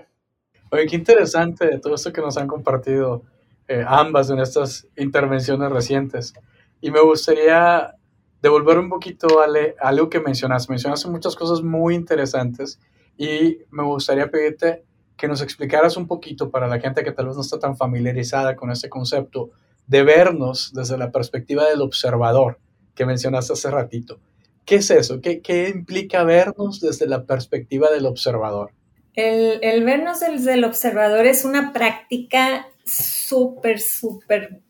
Oye, 0.70 0.86
qué 0.86 0.96
interesante 0.96 1.78
todo 1.78 1.94
esto 1.94 2.12
que 2.12 2.20
nos 2.20 2.36
han 2.36 2.46
compartido 2.46 3.22
eh, 3.68 3.82
ambas 3.86 4.28
en 4.28 4.38
estas 4.38 4.86
intervenciones 4.96 5.72
recientes. 5.72 6.34
Y 6.82 6.90
me 6.90 7.00
gustaría 7.00 7.94
devolver 8.42 8.78
un 8.78 8.90
poquito 8.90 9.40
a, 9.40 9.46
algo 9.80 10.10
que 10.10 10.20
mencionaste. 10.20 10.70
Mencionaste 10.70 11.08
muchas 11.08 11.34
cosas 11.34 11.62
muy 11.62 11.94
interesantes 11.94 12.78
y 13.16 13.60
me 13.70 13.82
gustaría 13.82 14.30
pedirte 14.30 14.84
que 15.16 15.26
nos 15.26 15.40
explicaras 15.40 15.96
un 15.96 16.06
poquito 16.06 16.50
para 16.50 16.68
la 16.68 16.78
gente 16.80 17.02
que 17.02 17.12
tal 17.12 17.28
vez 17.28 17.36
no 17.36 17.40
está 17.40 17.58
tan 17.58 17.78
familiarizada 17.78 18.56
con 18.56 18.70
este 18.70 18.90
concepto 18.90 19.52
de 19.86 20.02
vernos 20.02 20.72
desde 20.74 20.98
la 20.98 21.10
perspectiva 21.10 21.68
del 21.68 21.82
observador 21.82 22.58
que 22.94 23.06
mencionaste 23.06 23.52
hace 23.52 23.70
ratito. 23.70 24.18
¿Qué 24.64 24.76
es 24.76 24.90
eso? 24.90 25.20
¿Qué, 25.20 25.40
qué 25.40 25.68
implica 25.68 26.24
vernos 26.24 26.80
desde 26.80 27.06
la 27.06 27.24
perspectiva 27.24 27.90
del 27.90 28.06
observador? 28.06 28.72
El, 29.14 29.84
vernos 29.84 30.20
desde 30.20 30.54
el 30.54 30.64
observador 30.64 31.26
es 31.26 31.44
una 31.44 31.72
práctica 31.72 32.66
súper, 32.84 33.80
súper 33.80 34.60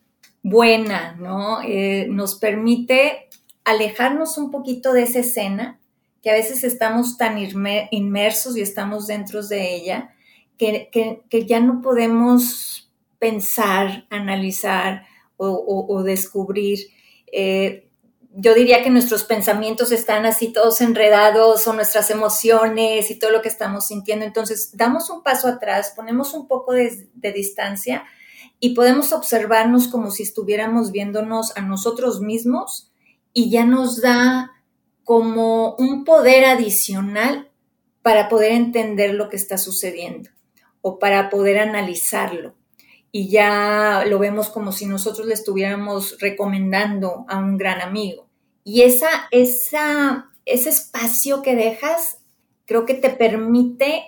buena, 0.42 1.16
¿no? 1.18 1.62
Eh, 1.62 2.06
nos 2.11 2.35
permite 2.35 3.30
alejarnos 3.64 4.37
un 4.37 4.50
poquito 4.50 4.92
de 4.92 5.04
esa 5.04 5.21
escena, 5.21 5.80
que 6.23 6.30
a 6.30 6.35
veces 6.35 6.62
estamos 6.64 7.16
tan 7.16 7.38
inmersos 7.90 8.56
y 8.56 8.61
estamos 8.61 9.06
dentro 9.06 9.42
de 9.47 9.75
ella, 9.75 10.14
que, 10.59 10.90
ya 11.47 11.61
no 11.61 11.80
podemos 11.80 12.83
pensar, 13.25 14.07
analizar 14.11 15.07
o, 15.38 16.02
descubrir. 16.02 16.78
Eh, 17.33 17.88
yo 18.37 18.52
diría 18.52 18.83
que 18.83 18.90
nuestros 18.90 19.25
pensamientos 19.25 19.93
están 19.93 20.26
así 20.26 20.52
todos 20.52 20.83
enredados 20.83 21.66
o 21.66 21.73
nuestras 21.73 22.11
emociones 22.11 23.11
y 23.11 23.19
todo 23.19 23.31
lo 23.31 23.40
que 23.40 23.49
estamos 23.49 23.87
sintiendo. 23.87 24.26
Entonces, 24.26 24.76
damos 24.76 25.09
un 25.09 25.23
paso 25.23 25.49
atrás, 25.49 25.95
ponemos 25.97 26.35
un 26.35 26.47
poco 26.47 26.75
de, 26.75 27.09
distancia 27.35 28.04
y 28.61 28.75
podemos 28.75 29.14
observarnos 29.14 29.88
como 29.88 30.11
si 30.11 30.23
estuviéramos 30.23 30.93
viéndonos 30.93 31.57
a 31.57 31.62
nosotros 31.62 32.21
mismos 32.21 32.93
y 33.33 33.49
ya 33.49 33.64
nos 33.64 34.02
da 34.02 34.50
como 35.02 35.76
un 35.76 36.04
poder 36.04 36.45
adicional 36.45 37.50
para 38.02 38.28
poder 38.28 38.52
entender 38.52 39.14
lo 39.14 39.31
que 39.31 39.37
está 39.37 39.57
sucediendo 39.57 40.28
o 40.83 40.99
para 40.99 41.31
poder 41.31 41.59
analizarlo. 41.59 42.54
Y 43.16 43.28
ya 43.28 44.04
lo 44.09 44.18
vemos 44.18 44.49
como 44.49 44.73
si 44.73 44.87
nosotros 44.87 45.28
le 45.28 45.35
estuviéramos 45.35 46.18
recomendando 46.18 47.25
a 47.28 47.38
un 47.38 47.56
gran 47.56 47.80
amigo. 47.80 48.26
Y 48.64 48.83
esa, 48.83 49.28
esa, 49.30 50.33
ese 50.44 50.71
espacio 50.71 51.40
que 51.40 51.54
dejas, 51.54 52.18
creo 52.64 52.85
que 52.85 52.94
te 52.94 53.11
permite 53.11 54.02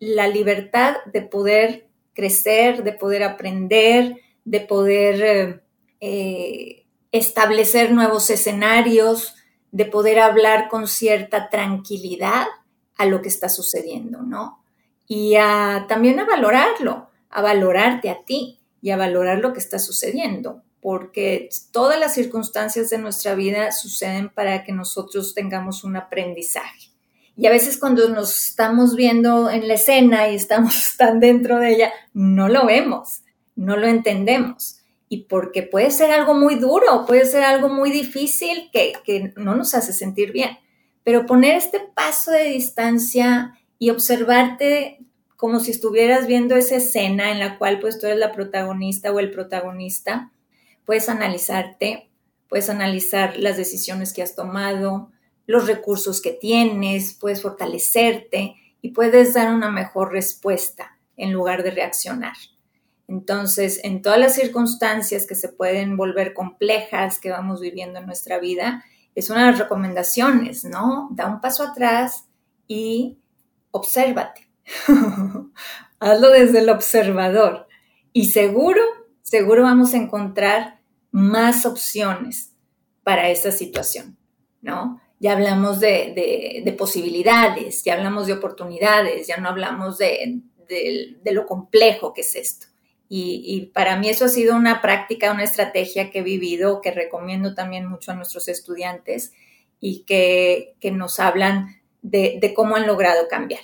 la 0.00 0.26
libertad 0.26 0.96
de 1.12 1.22
poder 1.22 1.86
crecer, 2.12 2.82
de 2.82 2.92
poder 2.92 3.22
aprender, 3.22 4.16
de 4.44 4.60
poder 4.62 5.62
eh, 6.00 6.86
establecer 7.12 7.92
nuevos 7.92 8.30
escenarios, 8.30 9.36
de 9.70 9.84
poder 9.84 10.18
hablar 10.18 10.68
con 10.68 10.88
cierta 10.88 11.50
tranquilidad 11.50 12.48
a 12.96 13.06
lo 13.06 13.22
que 13.22 13.28
está 13.28 13.48
sucediendo, 13.48 14.22
¿no? 14.22 14.64
Y 15.06 15.34
también 15.86 16.18
a 16.18 16.24
valorarlo, 16.24 17.09
a 17.30 17.42
valorarte 17.42 18.10
a 18.10 18.24
ti 18.24 18.60
y 18.82 18.90
a 18.90 18.96
valorar 18.96 19.38
lo 19.38 19.52
que 19.52 19.60
está 19.60 19.78
sucediendo 19.78 20.62
porque 20.80 21.50
todas 21.72 22.00
las 22.00 22.14
circunstancias 22.14 22.90
de 22.90 22.98
nuestra 22.98 23.34
vida 23.34 23.70
suceden 23.72 24.30
para 24.30 24.64
que 24.64 24.72
nosotros 24.72 25.34
tengamos 25.34 25.84
un 25.84 25.96
aprendizaje. 25.96 26.88
Y 27.36 27.46
a 27.46 27.50
veces 27.50 27.78
cuando 27.78 28.08
nos 28.08 28.48
estamos 28.48 28.96
viendo 28.96 29.50
en 29.50 29.68
la 29.68 29.74
escena 29.74 30.28
y 30.28 30.36
estamos 30.36 30.94
tan 30.98 31.20
dentro 31.20 31.58
de 31.58 31.74
ella, 31.74 31.92
no 32.12 32.48
lo 32.48 32.66
vemos, 32.66 33.22
no 33.56 33.76
lo 33.76 33.86
entendemos. 33.86 34.78
Y 35.08 35.24
porque 35.24 35.62
puede 35.62 35.90
ser 35.90 36.12
algo 36.12 36.34
muy 36.34 36.54
duro, 36.54 37.04
puede 37.06 37.26
ser 37.26 37.42
algo 37.42 37.68
muy 37.68 37.90
difícil 37.90 38.70
que, 38.72 38.92
que 39.04 39.32
no 39.36 39.54
nos 39.54 39.74
hace 39.74 39.92
sentir 39.92 40.32
bien. 40.32 40.58
Pero 41.02 41.26
poner 41.26 41.56
este 41.56 41.80
paso 41.80 42.30
de 42.30 42.44
distancia 42.44 43.58
y 43.78 43.90
observarte 43.90 44.98
como 45.40 45.58
si 45.58 45.70
estuvieras 45.70 46.26
viendo 46.26 46.54
esa 46.54 46.76
escena 46.76 47.30
en 47.30 47.38
la 47.38 47.56
cual 47.56 47.80
pues 47.80 47.98
tú 47.98 48.06
eres 48.06 48.18
la 48.18 48.30
protagonista 48.30 49.10
o 49.10 49.18
el 49.20 49.30
protagonista, 49.30 50.32
puedes 50.84 51.08
analizarte, 51.08 52.10
puedes 52.46 52.68
analizar 52.68 53.38
las 53.38 53.56
decisiones 53.56 54.12
que 54.12 54.22
has 54.22 54.34
tomado, 54.34 55.10
los 55.46 55.66
recursos 55.66 56.20
que 56.20 56.32
tienes, 56.32 57.14
puedes 57.14 57.40
fortalecerte 57.40 58.54
y 58.82 58.90
puedes 58.90 59.32
dar 59.32 59.54
una 59.54 59.70
mejor 59.70 60.12
respuesta 60.12 60.98
en 61.16 61.32
lugar 61.32 61.62
de 61.62 61.70
reaccionar. 61.70 62.36
Entonces, 63.08 63.80
en 63.82 64.02
todas 64.02 64.18
las 64.18 64.34
circunstancias 64.34 65.26
que 65.26 65.34
se 65.34 65.48
pueden 65.48 65.96
volver 65.96 66.34
complejas 66.34 67.18
que 67.18 67.30
vamos 67.30 67.62
viviendo 67.62 67.98
en 67.98 68.04
nuestra 68.04 68.38
vida, 68.38 68.84
es 69.14 69.30
una 69.30 69.46
de 69.46 69.52
las 69.52 69.60
recomendaciones, 69.60 70.66
¿no? 70.66 71.08
Da 71.12 71.28
un 71.28 71.40
paso 71.40 71.62
atrás 71.62 72.26
y 72.68 73.16
obsérvate. 73.70 74.49
Hazlo 76.00 76.30
desde 76.30 76.60
el 76.60 76.70
observador. 76.70 77.66
Y 78.12 78.30
seguro, 78.30 78.82
seguro 79.22 79.62
vamos 79.62 79.94
a 79.94 79.98
encontrar 79.98 80.80
más 81.10 81.66
opciones 81.66 82.52
para 83.02 83.30
esa 83.30 83.50
situación, 83.50 84.16
¿no? 84.60 85.00
Ya 85.18 85.32
hablamos 85.32 85.80
de, 85.80 86.74
posibilidades, 86.78 87.84
ya 87.84 87.94
hablamos 87.94 88.26
de 88.26 88.32
oportunidades, 88.32 89.26
ya 89.26 89.36
no 89.36 89.50
hablamos 89.50 89.98
de, 89.98 90.40
lo 91.24 91.46
complejo 91.46 92.14
que 92.14 92.22
es 92.22 92.34
esto. 92.36 92.66
Y, 93.08 93.72
para 93.74 93.96
mí 93.96 94.08
eso 94.08 94.24
ha 94.24 94.28
sido 94.28 94.56
una 94.56 94.80
práctica, 94.80 95.32
una 95.32 95.42
estrategia 95.44 96.10
que 96.10 96.20
he 96.20 96.22
vivido, 96.22 96.80
que 96.80 96.92
recomiendo 96.92 97.54
también 97.54 97.86
mucho 97.86 98.12
a 98.12 98.14
nuestros 98.14 98.48
estudiantes 98.48 99.32
y 99.80 100.04
que, 100.04 100.74
nos 100.92 101.20
hablan 101.20 101.80
de, 102.00 102.52
cómo 102.54 102.76
han 102.76 102.86
logrado 102.86 103.28
cambiar. 103.28 103.62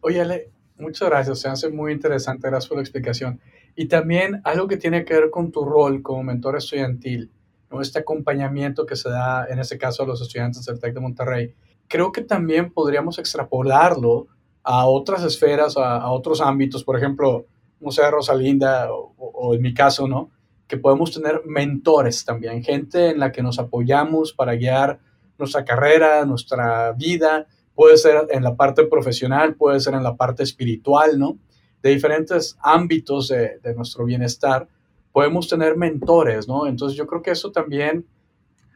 Oye, 0.00 0.20
Ale, 0.20 0.50
muchas 0.78 1.08
gracias, 1.08 1.40
se 1.40 1.48
hace 1.48 1.70
muy 1.70 1.92
interesante, 1.92 2.48
gracias 2.48 2.68
por 2.68 2.78
la 2.78 2.82
explicación. 2.82 3.40
Y 3.74 3.86
también 3.86 4.40
algo 4.44 4.68
que 4.68 4.76
tiene 4.76 5.04
que 5.04 5.14
ver 5.14 5.30
con 5.30 5.50
tu 5.50 5.64
rol 5.64 6.02
como 6.02 6.22
mentor 6.22 6.56
estudiantil, 6.56 7.30
¿no? 7.70 7.80
este 7.80 7.98
acompañamiento 7.98 8.86
que 8.86 8.96
se 8.96 9.10
da 9.10 9.46
en 9.46 9.58
este 9.58 9.76
caso 9.76 10.02
a 10.02 10.06
los 10.06 10.20
estudiantes 10.20 10.64
del 10.64 10.78
TEC 10.78 10.94
de 10.94 11.00
Monterrey. 11.00 11.54
Creo 11.88 12.12
que 12.12 12.22
también 12.22 12.72
podríamos 12.72 13.18
extrapolarlo 13.18 14.28
a 14.62 14.86
otras 14.86 15.24
esferas, 15.24 15.76
a, 15.76 16.10
otros 16.10 16.40
ámbitos, 16.40 16.84
por 16.84 16.96
ejemplo, 16.96 17.46
no 17.80 17.90
sé, 17.90 18.08
Rosalinda 18.10 18.92
o, 18.92 19.14
o, 19.16 19.54
en 19.54 19.62
mi 19.62 19.74
caso, 19.74 20.06
¿no? 20.06 20.30
Que 20.66 20.76
podemos 20.76 21.12
tener 21.12 21.42
mentores 21.46 22.24
también, 22.24 22.62
gente 22.62 23.10
en 23.10 23.18
la 23.18 23.32
que 23.32 23.42
nos 23.42 23.58
apoyamos 23.58 24.32
para 24.32 24.54
guiar 24.54 25.00
nuestra 25.38 25.64
carrera, 25.64 26.24
nuestra 26.24 26.92
vida, 26.92 27.46
puede 27.78 27.96
ser 27.96 28.26
en 28.30 28.42
la 28.42 28.56
parte 28.56 28.86
profesional, 28.86 29.54
puede 29.54 29.78
ser 29.78 29.94
en 29.94 30.02
la 30.02 30.16
parte 30.16 30.42
espiritual, 30.42 31.16
¿no? 31.16 31.38
de 31.80 31.90
diferentes 31.90 32.58
ámbitos 32.60 33.28
de, 33.28 33.60
nuestro 33.76 34.04
bienestar, 34.04 34.66
podemos 35.12 35.46
tener 35.46 35.76
mentores, 35.76 36.48
¿no? 36.48 36.66
Entonces 36.66 36.98
yo 36.98 37.06
creo 37.06 37.22
que 37.22 37.30
eso 37.30 37.52
también 37.52 38.04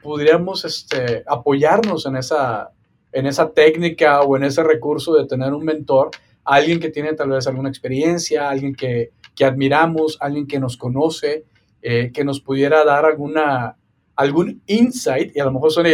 podríamos 0.04 0.64
este, 0.64 1.24
apoyarnos 1.26 2.06
en 2.06 2.14
esa, 2.14 2.70
en 3.10 3.26
esa 3.26 3.50
técnica 3.50 4.20
o 4.20 4.36
en 4.36 4.44
ese 4.44 4.62
recurso 4.62 5.14
de 5.14 5.26
tener 5.26 5.52
un 5.52 5.64
mentor, 5.64 6.10
alguien 6.44 6.78
que 6.78 6.90
tiene 6.90 7.12
tal 7.14 7.30
vez 7.30 7.48
alguna 7.48 7.70
experiencia, 7.70 8.48
alguien 8.48 8.72
que, 8.72 9.10
que 9.34 9.44
admiramos, 9.44 10.16
alguien 10.20 10.46
que 10.46 10.60
nos 10.60 10.76
conoce, 10.76 11.44
eh, 11.82 12.12
que 12.14 12.22
nos 12.24 12.40
pudiera 12.40 12.84
dar 12.84 13.04
alguna, 13.04 13.76
algún 14.16 14.62
insight, 14.66 15.36
y 15.36 15.40
a 15.40 15.44
lo 15.44 15.52
mejor 15.52 15.72
suena 15.72 15.90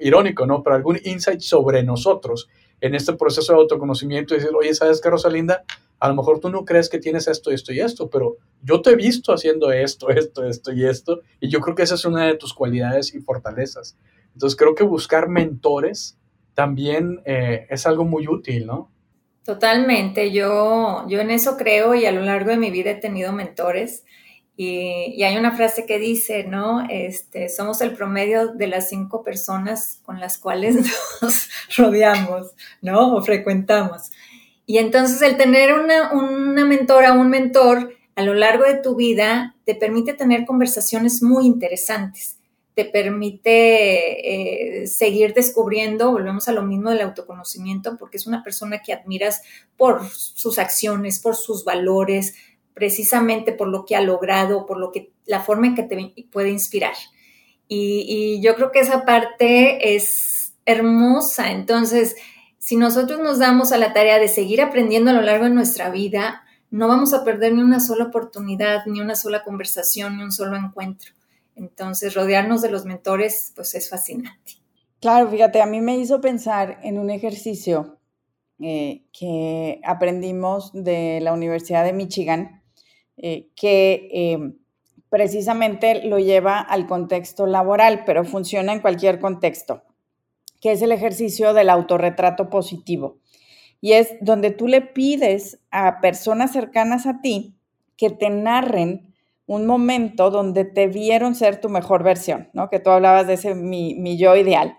irónico, 0.00 0.46
¿no? 0.46 0.62
Pero 0.62 0.76
algún 0.76 0.98
insight 1.04 1.40
sobre 1.40 1.82
nosotros 1.82 2.48
en 2.80 2.94
este 2.94 3.14
proceso 3.14 3.52
de 3.52 3.60
autoconocimiento 3.60 4.34
y 4.34 4.38
decir, 4.38 4.54
oye, 4.54 4.74
¿sabes 4.74 5.00
qué, 5.00 5.10
Rosalinda? 5.10 5.64
a 6.04 6.08
lo 6.08 6.16
mejor 6.16 6.38
tú 6.38 6.50
no 6.50 6.66
crees 6.66 6.90
que 6.90 6.98
tienes 6.98 7.26
esto, 7.28 7.50
esto 7.50 7.72
y 7.72 7.80
esto, 7.80 8.10
pero 8.10 8.36
yo 8.62 8.82
te 8.82 8.90
he 8.90 8.94
visto 8.94 9.32
haciendo 9.32 9.72
esto, 9.72 10.08
esto, 10.10 10.44
esto 10.44 10.72
y 10.72 10.84
esto, 10.84 11.20
y 11.40 11.48
yo 11.48 11.60
creo 11.60 11.74
que 11.74 11.82
esa 11.82 11.94
es 11.94 12.04
una 12.04 12.26
de 12.26 12.36
tus 12.36 12.52
cualidades 12.52 13.14
y 13.14 13.20
fortalezas. 13.20 13.96
Entonces 14.34 14.54
creo 14.54 14.74
que 14.74 14.84
buscar 14.84 15.28
mentores 15.28 16.18
también 16.52 17.22
eh, 17.24 17.66
es 17.70 17.86
algo 17.86 18.04
muy 18.04 18.28
útil, 18.28 18.66
¿no? 18.66 18.90
Totalmente, 19.44 20.30
yo, 20.30 21.06
yo 21.08 21.20
en 21.20 21.30
eso 21.30 21.56
creo 21.56 21.94
y 21.94 22.04
a 22.04 22.12
lo 22.12 22.20
largo 22.20 22.50
de 22.50 22.58
mi 22.58 22.70
vida 22.70 22.90
he 22.90 22.96
tenido 22.96 23.32
mentores. 23.32 24.04
Y, 24.56 25.22
hay 25.22 25.36
una 25.36 25.56
frase 25.56 25.84
que 25.84 25.98
dice, 25.98 26.44
¿no? 26.44 26.86
Este, 26.88 27.48
somos 27.48 27.80
el 27.80 27.92
promedio 27.92 28.48
de 28.48 28.68
las 28.68 28.88
cinco 28.88 29.24
personas 29.24 30.00
con 30.04 30.20
las 30.20 30.38
cuales 30.38 30.76
nos 31.22 31.48
rodeamos, 31.76 32.52
¿no? 32.80 33.16
O 33.16 33.22
frecuentamos. 33.22 34.10
Y 34.66 34.78
entonces 34.78 35.20
el 35.22 35.36
tener 35.36 35.74
una, 35.74 36.12
una 36.12 36.64
mentora, 36.64 37.12
un 37.12 37.28
mentor 37.28 37.94
a 38.16 38.22
lo 38.22 38.34
largo 38.34 38.64
de 38.64 38.78
tu 38.78 38.94
vida 38.94 39.56
te 39.64 39.74
permite 39.74 40.14
tener 40.14 40.46
conversaciones 40.46 41.22
muy 41.22 41.46
interesantes, 41.46 42.38
te 42.74 42.84
permite 42.84 44.82
eh, 44.82 44.86
seguir 44.86 45.34
descubriendo, 45.34 46.10
volvemos 46.12 46.48
a 46.48 46.52
lo 46.52 46.62
mismo 46.62 46.90
del 46.90 47.02
autoconocimiento, 47.02 47.96
porque 47.98 48.16
es 48.16 48.26
una 48.26 48.42
persona 48.42 48.82
que 48.82 48.92
admiras 48.92 49.42
por 49.76 50.08
sus 50.08 50.58
acciones, 50.58 51.18
por 51.18 51.36
sus 51.36 51.64
valores, 51.64 52.34
precisamente 52.74 53.52
por 53.52 53.68
lo 53.68 53.84
que 53.84 53.96
ha 53.96 54.00
logrado, 54.00 54.66
por 54.66 54.78
lo 54.78 54.92
que, 54.92 55.12
la 55.26 55.40
forma 55.40 55.68
en 55.68 55.74
que 55.74 55.84
te 55.84 56.14
puede 56.30 56.50
inspirar. 56.50 56.94
Y, 57.68 58.04
y 58.06 58.42
yo 58.42 58.54
creo 58.56 58.72
que 58.72 58.80
esa 58.80 59.04
parte 59.04 59.94
es 59.94 60.54
hermosa. 60.66 61.52
Entonces, 61.52 62.16
si 62.58 62.76
nosotros 62.76 63.20
nos 63.20 63.38
damos 63.38 63.72
a 63.72 63.78
la 63.78 63.92
tarea 63.92 64.18
de 64.18 64.28
seguir 64.28 64.60
aprendiendo 64.60 65.10
a 65.10 65.14
lo 65.14 65.22
largo 65.22 65.44
de 65.44 65.50
nuestra 65.50 65.90
vida, 65.90 66.42
no 66.70 66.88
vamos 66.88 67.14
a 67.14 67.24
perder 67.24 67.54
ni 67.54 67.62
una 67.62 67.78
sola 67.78 68.06
oportunidad, 68.06 68.84
ni 68.86 69.00
una 69.00 69.14
sola 69.14 69.44
conversación, 69.44 70.16
ni 70.16 70.24
un 70.24 70.32
solo 70.32 70.56
encuentro. 70.56 71.12
Entonces, 71.54 72.14
rodearnos 72.14 72.62
de 72.62 72.70
los 72.70 72.84
mentores, 72.84 73.52
pues 73.54 73.74
es 73.74 73.88
fascinante. 73.88 74.54
Claro, 75.00 75.30
fíjate, 75.30 75.62
a 75.62 75.66
mí 75.66 75.80
me 75.80 75.96
hizo 75.96 76.20
pensar 76.20 76.80
en 76.82 76.98
un 76.98 77.10
ejercicio 77.10 77.98
eh, 78.58 79.04
que 79.12 79.80
aprendimos 79.84 80.72
de 80.72 81.20
la 81.20 81.32
Universidad 81.32 81.84
de 81.84 81.92
Michigan, 81.92 82.63
eh, 83.16 83.48
que 83.54 84.08
eh, 84.12 84.52
precisamente 85.08 86.04
lo 86.06 86.18
lleva 86.18 86.58
al 86.58 86.86
contexto 86.86 87.46
laboral, 87.46 88.02
pero 88.04 88.24
funciona 88.24 88.72
en 88.72 88.80
cualquier 88.80 89.20
contexto, 89.20 89.82
que 90.60 90.72
es 90.72 90.82
el 90.82 90.92
ejercicio 90.92 91.54
del 91.54 91.70
autorretrato 91.70 92.50
positivo. 92.50 93.18
Y 93.80 93.92
es 93.92 94.14
donde 94.20 94.50
tú 94.50 94.66
le 94.66 94.80
pides 94.80 95.60
a 95.70 96.00
personas 96.00 96.52
cercanas 96.52 97.06
a 97.06 97.20
ti 97.20 97.54
que 97.96 98.10
te 98.10 98.30
narren 98.30 99.14
un 99.46 99.66
momento 99.66 100.30
donde 100.30 100.64
te 100.64 100.86
vieron 100.86 101.34
ser 101.34 101.60
tu 101.60 101.68
mejor 101.68 102.02
versión, 102.02 102.48
¿no? 102.54 102.70
Que 102.70 102.80
tú 102.80 102.90
hablabas 102.90 103.26
de 103.26 103.34
ese 103.34 103.54
mi, 103.54 103.94
mi 103.94 104.16
yo 104.16 104.34
ideal 104.36 104.78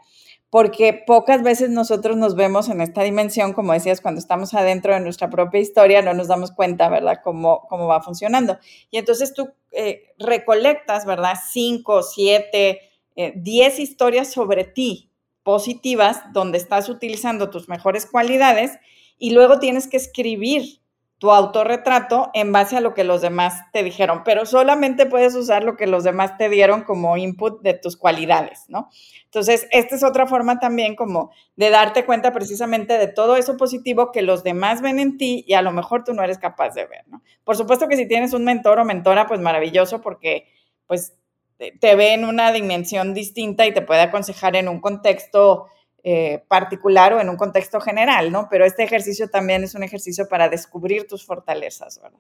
porque 0.56 0.94
pocas 0.94 1.44
veces 1.44 1.70
nosotros 1.70 2.16
nos 2.16 2.36
vemos 2.36 2.70
en 2.70 2.80
esta 2.80 3.04
dimensión, 3.04 3.52
como 3.52 3.74
decías, 3.74 4.00
cuando 4.00 4.20
estamos 4.20 4.54
adentro 4.54 4.94
de 4.94 5.02
nuestra 5.02 5.30
propia 5.30 5.60
historia, 5.60 6.02
no 6.02 6.14
nos 6.14 6.30
damos 6.30 6.52
cuenta, 6.52 6.88
¿verdad?, 6.88 7.20
cómo, 7.22 7.68
cómo 7.68 7.88
va 7.88 8.02
funcionando. 8.02 8.58
Y 8.90 8.98
entonces 8.98 9.34
tú 9.34 9.50
eh, 9.74 10.14
recolectas, 10.18 11.06
¿verdad?, 11.06 11.34
cinco, 11.52 12.04
siete, 12.04 12.80
eh, 13.18 13.34
diez 13.36 13.80
historias 13.80 14.32
sobre 14.32 14.64
ti 14.64 15.12
positivas, 15.44 16.22
donde 16.32 16.58
estás 16.58 16.88
utilizando 16.88 17.50
tus 17.50 17.68
mejores 17.68 18.06
cualidades, 18.06 18.72
y 19.18 19.32
luego 19.32 19.60
tienes 19.60 19.90
que 19.90 19.98
escribir 19.98 20.80
tu 21.18 21.32
autorretrato 21.32 22.30
en 22.34 22.52
base 22.52 22.76
a 22.76 22.82
lo 22.82 22.94
que 22.94 23.06
los 23.06 23.22
demás 23.22 23.62
te 23.72 23.84
dijeron, 23.84 24.24
pero 24.26 24.46
solamente 24.46 25.06
puedes 25.06 25.34
usar 25.36 25.64
lo 25.64 25.78
que 25.78 25.88
los 25.88 26.04
demás 26.04 26.38
te 26.38 26.50
dieron 26.50 26.84
como 26.84 27.16
input 27.16 27.62
de 27.62 27.74
tus 27.74 27.96
cualidades, 27.96 28.66
¿no? 28.68 28.90
Entonces, 29.24 29.68
esta 29.72 29.96
es 29.96 30.04
otra 30.04 30.28
forma 30.28 30.60
también 30.60 30.96
como 30.96 31.32
de 31.56 31.70
darte 31.70 32.06
cuenta 32.06 32.34
precisamente 32.34 32.98
de 32.98 33.08
todo 33.08 33.38
eso 33.38 33.56
positivo 33.56 34.12
que 34.12 34.22
los 34.22 34.44
demás 34.44 34.82
ven 34.82 35.00
en 35.00 35.18
ti 35.18 35.46
y 35.48 35.54
a 35.54 35.62
lo 35.62 35.72
mejor 35.72 36.04
tú 36.04 36.14
no 36.14 36.22
eres 36.22 36.38
capaz 36.38 36.74
de 36.74 36.86
ver, 36.86 37.08
¿no? 37.08 37.22
Por 37.46 37.56
supuesto 37.56 37.88
que 37.88 37.96
si 37.96 38.08
tienes 38.08 38.34
un 38.34 38.44
mentor 38.44 38.80
o 38.80 38.86
mentora, 38.86 39.26
pues 39.26 39.40
maravilloso 39.40 40.02
porque 40.02 40.48
pues 40.86 41.14
te 41.58 41.96
ve 41.96 42.14
en 42.14 42.26
una 42.26 42.52
dimensión 42.52 43.14
distinta 43.14 43.66
y 43.66 43.74
te 43.74 43.82
puede 43.82 44.02
aconsejar 44.02 44.58
en 44.58 44.68
un 44.68 44.82
contexto 44.82 45.68
eh, 46.08 46.44
particular 46.48 47.14
o 47.14 47.20
en 47.20 47.30
un 47.30 47.36
contexto 47.36 47.82
general, 47.82 48.32
¿no? 48.32 48.48
Pero 48.48 48.64
este 48.64 48.84
ejercicio 48.84 49.28
también 49.28 49.64
es 49.64 49.74
un 49.74 49.82
ejercicio 49.82 50.30
para 50.30 50.50
descubrir 50.50 51.08
tus 51.08 51.26
fortalezas, 51.26 52.00
¿verdad? 52.00 52.20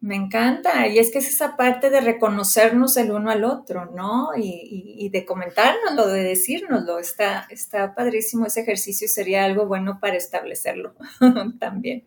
Me 0.00 0.16
encanta, 0.16 0.88
y 0.88 0.98
es 0.98 1.12
que 1.12 1.18
es 1.18 1.28
esa 1.28 1.56
parte 1.56 1.90
de 1.90 2.00
reconocernos 2.00 2.96
el 2.96 3.12
uno 3.12 3.30
al 3.30 3.44
otro, 3.44 3.86
¿no? 3.86 4.30
Y, 4.36 4.96
y, 4.98 5.10
de 5.10 5.24
comentárnoslo, 5.24 6.08
de 6.08 6.24
decírnoslo. 6.24 6.98
Está, 6.98 7.46
está 7.50 7.94
padrísimo 7.94 8.46
ese 8.46 8.62
ejercicio 8.62 9.04
y 9.04 9.08
sería 9.08 9.44
algo 9.44 9.66
bueno 9.66 10.00
para 10.00 10.16
establecerlo 10.16 10.94
también. 11.60 12.02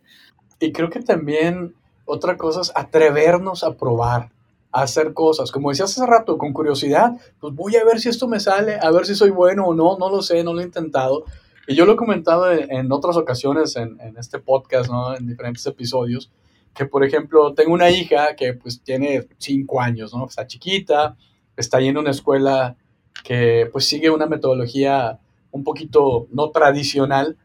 Y 0.59 0.73
creo 0.73 0.89
que 0.89 1.03
también 1.03 1.73
otra 2.03 2.36
cosa 2.36 2.59
es 2.59 2.73
atrevernos 2.75 3.63
a 3.63 3.77
probar 3.77 4.31
hacer 4.73 5.13
cosas. 5.13 5.51
Como 5.51 5.69
decías 5.69 5.91
hace 5.91 6.05
rato, 6.05 6.38
con 6.38 6.51
curiosidad, 6.51 7.13
pues 7.39 7.53
voy 7.53 7.75
a 7.75 7.86
ver 7.86 7.99
si 7.99 8.09
esto 8.09 8.27
me 8.27 8.39
sale, 8.39 8.77
a 8.81 8.91
ver 8.91 9.05
si 9.05 9.15
soy 9.15 9.29
bueno 9.29 9.67
o 9.67 9.75
no, 9.75 9.97
no 9.97 10.09
lo 10.09 10.21
sé, 10.21 10.43
no 10.43 10.53
lo 10.53 10.62
he 10.62 10.65
intentado. 10.65 11.25
Y 11.67 11.75
yo 11.75 11.86
lo 11.86 11.93
he 11.93 11.95
comentado 11.95 12.51
en, 12.51 12.91
otras 12.91 13.15
ocasiones 13.15 13.77
en, 13.77 13.97
este 14.17 14.39
podcast, 14.39 14.89
¿no? 14.89 15.15
En 15.15 15.27
diferentes 15.27 15.65
episodios, 15.65 16.31
que 16.73 16.86
por 16.86 17.05
ejemplo, 17.05 17.53
tengo 17.53 17.71
una 17.71 17.89
hija 17.89 18.36
que 18.36 18.53
pues 18.53 18.81
tiene 18.81 19.27
cinco 19.38 19.79
años, 19.79 20.13
¿no? 20.13 20.25
Está 20.25 20.45
chiquita, 20.45 21.15
está 21.55 21.79
yendo 21.79 21.99
en 21.99 22.05
una 22.05 22.12
escuela 22.12 22.75
que 23.23 23.69
pues 23.71 23.86
sigue 23.86 24.09
una 24.09 24.25
metodología 24.25 25.19
un 25.51 25.63
poquito 25.63 26.27
no 26.31 26.49
tradicional, 26.49 27.38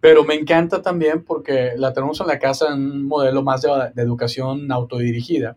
pero 0.00 0.22
me 0.22 0.34
encanta 0.34 0.82
también 0.82 1.24
porque 1.24 1.72
la 1.76 1.94
tenemos 1.94 2.20
en 2.20 2.26
la 2.26 2.38
casa 2.38 2.74
en 2.74 2.78
un 2.78 3.08
modelo 3.08 3.42
más 3.42 3.62
de, 3.62 3.70
de 3.94 4.02
educación 4.02 4.70
autodirigida. 4.70 5.56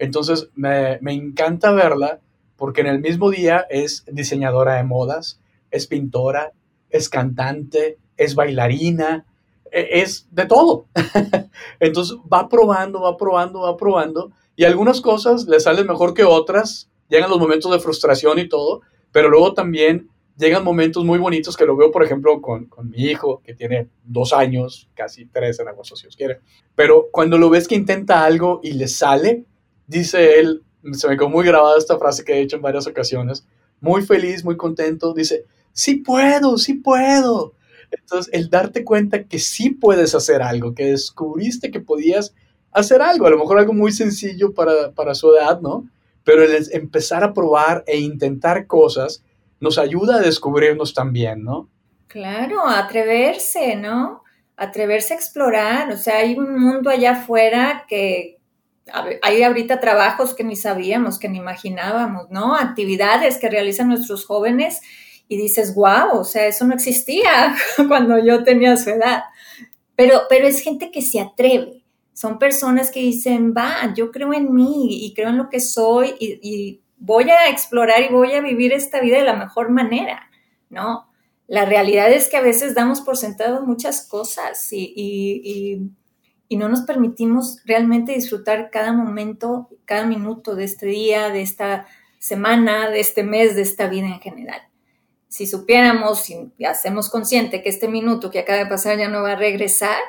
Entonces, 0.00 0.48
me, 0.54 0.98
encanta 1.02 1.72
verla 1.72 2.20
porque 2.56 2.80
en 2.80 2.86
el 2.86 3.00
mismo 3.00 3.30
día 3.30 3.66
es 3.68 4.02
diseñadora 4.10 4.76
de 4.76 4.84
modas, 4.84 5.40
es 5.70 5.86
pintora, 5.86 6.52
es 6.88 7.10
cantante, 7.10 7.98
es 8.16 8.34
bailarina, 8.34 9.26
e, 9.70 10.00
es 10.00 10.26
de 10.30 10.46
todo. 10.46 10.86
Entonces 11.80 12.16
va 12.32 12.48
probando, 12.48 13.02
va 13.02 13.18
probando, 13.18 13.60
va 13.60 13.76
probando 13.76 14.32
y 14.56 14.64
algunas 14.64 15.02
cosas 15.02 15.46
le 15.46 15.60
salen 15.60 15.86
mejor 15.86 16.14
que 16.14 16.24
otras, 16.24 16.90
llegan 17.10 17.28
los 17.28 17.38
momentos 17.38 17.70
de 17.70 17.78
frustración 17.78 18.38
y 18.38 18.48
todo, 18.48 18.80
pero 19.12 19.28
luego 19.28 19.52
también 19.52 20.08
llegan 20.38 20.64
momentos 20.64 21.04
muy 21.04 21.18
bonitos 21.18 21.58
que 21.58 21.66
lo 21.66 21.76
veo, 21.76 21.90
por 21.90 22.04
ejemplo, 22.04 22.40
con, 22.40 22.64
con 22.66 22.88
mi 22.88 23.02
hijo, 23.02 23.42
que 23.44 23.54
tiene 23.54 23.88
dos 24.02 24.32
años, 24.32 24.88
casi 24.94 25.26
tres 25.26 25.60
en 25.60 25.68
agosto, 25.68 25.94
si 25.94 26.06
os 26.06 26.16
quiere. 26.16 26.40
Pero 26.74 27.08
cuando 27.12 27.36
lo 27.36 27.50
ves 27.50 27.68
que 27.68 27.74
intenta 27.74 28.24
algo 28.24 28.60
y 28.62 28.72
le 28.72 28.88
sale, 28.88 29.44
dice 29.90 30.38
él, 30.38 30.62
se 30.92 31.08
me 31.08 31.16
quedó 31.16 31.28
muy 31.28 31.44
grabada 31.44 31.76
esta 31.76 31.98
frase 31.98 32.24
que 32.24 32.34
he 32.34 32.40
hecho 32.40 32.56
en 32.56 32.62
varias 32.62 32.86
ocasiones, 32.86 33.46
muy 33.80 34.02
feliz, 34.02 34.44
muy 34.44 34.56
contento, 34.56 35.12
dice, 35.12 35.44
sí 35.72 35.96
puedo, 35.96 36.56
sí 36.58 36.74
puedo. 36.74 37.54
Entonces, 37.90 38.32
el 38.32 38.48
darte 38.50 38.84
cuenta 38.84 39.24
que 39.24 39.38
sí 39.38 39.70
puedes 39.70 40.14
hacer 40.14 40.42
algo, 40.42 40.74
que 40.74 40.86
descubriste 40.86 41.70
que 41.70 41.80
podías 41.80 42.34
hacer 42.70 43.02
algo, 43.02 43.26
a 43.26 43.30
lo 43.30 43.38
mejor 43.38 43.58
algo 43.58 43.72
muy 43.72 43.90
sencillo 43.90 44.54
para, 44.54 44.92
para 44.92 45.14
su 45.14 45.34
edad, 45.34 45.60
¿no? 45.60 45.88
Pero 46.22 46.44
el 46.44 46.66
empezar 46.72 47.24
a 47.24 47.32
probar 47.32 47.82
e 47.86 47.98
intentar 47.98 48.66
cosas 48.66 49.24
nos 49.58 49.76
ayuda 49.76 50.16
a 50.16 50.20
descubrirnos 50.20 50.94
también, 50.94 51.42
¿no? 51.42 51.68
Claro, 52.06 52.68
atreverse, 52.68 53.74
¿no? 53.74 54.22
Atreverse 54.56 55.14
a 55.14 55.16
explorar, 55.16 55.90
o 55.90 55.96
sea, 55.96 56.18
hay 56.18 56.38
un 56.38 56.58
mundo 56.60 56.90
allá 56.90 57.12
afuera 57.12 57.86
que, 57.88 58.39
hay 59.22 59.42
ahorita 59.42 59.80
trabajos 59.80 60.34
que 60.34 60.44
ni 60.44 60.56
sabíamos, 60.56 61.18
que 61.18 61.28
ni 61.28 61.38
imaginábamos, 61.38 62.30
¿no? 62.30 62.54
Actividades 62.54 63.38
que 63.38 63.48
realizan 63.50 63.88
nuestros 63.88 64.24
jóvenes 64.26 64.80
y 65.28 65.36
dices, 65.36 65.74
wow, 65.74 66.18
o 66.18 66.24
sea, 66.24 66.46
eso 66.46 66.64
no 66.66 66.74
existía 66.74 67.54
cuando 67.88 68.18
yo 68.18 68.42
tenía 68.44 68.76
su 68.76 68.90
edad. 68.90 69.24
Pero, 69.96 70.22
pero 70.28 70.46
es 70.46 70.60
gente 70.60 70.90
que 70.90 71.02
se 71.02 71.20
atreve. 71.20 71.82
Son 72.12 72.38
personas 72.38 72.90
que 72.90 73.00
dicen, 73.00 73.54
va, 73.56 73.94
yo 73.94 74.10
creo 74.10 74.32
en 74.34 74.54
mí 74.54 75.06
y 75.06 75.14
creo 75.14 75.30
en 75.30 75.38
lo 75.38 75.48
que 75.48 75.60
soy 75.60 76.14
y, 76.18 76.80
voy 77.02 77.30
a 77.30 77.48
explorar 77.48 78.02
y 78.02 78.12
voy 78.12 78.32
a 78.32 78.42
vivir 78.42 78.74
esta 78.74 79.00
vida 79.00 79.16
de 79.16 79.24
la 79.24 79.32
mejor 79.32 79.70
manera, 79.70 80.28
¿no? 80.68 81.08
La 81.46 81.64
realidad 81.64 82.12
es 82.12 82.28
que 82.28 82.36
a 82.36 82.42
veces 82.42 82.74
damos 82.74 83.00
por 83.00 83.16
sentado 83.16 83.64
muchas 83.64 84.06
cosas 84.06 84.70
y 84.70 84.92
y 84.96 85.90
no 86.56 86.68
nos 86.68 86.82
permitimos 86.82 87.62
realmente 87.64 88.12
disfrutar 88.12 88.70
cada 88.70 88.92
momento, 88.92 89.68
cada 89.84 90.04
minuto 90.04 90.56
de 90.56 90.64
este 90.64 90.86
día, 90.86 91.28
de 91.28 91.42
esta 91.42 91.86
semana, 92.18 92.90
de 92.90 93.00
este 93.00 93.22
mes, 93.22 93.54
de 93.54 93.62
esta 93.62 93.88
vida 93.88 94.06
en 94.06 94.20
general. 94.20 94.60
Si 95.28 95.46
supiéramos, 95.46 96.20
si 96.20 96.52
hacemos 96.68 97.08
consciente 97.08 97.62
que 97.62 97.68
este 97.68 97.86
minuto 97.86 98.30
que 98.30 98.40
acaba 98.40 98.58
de 98.58 98.66
pasar 98.66 98.98
ya 98.98 99.08
no 99.08 99.22
va 99.22 99.32
a 99.32 99.36
regresar, 99.36 100.00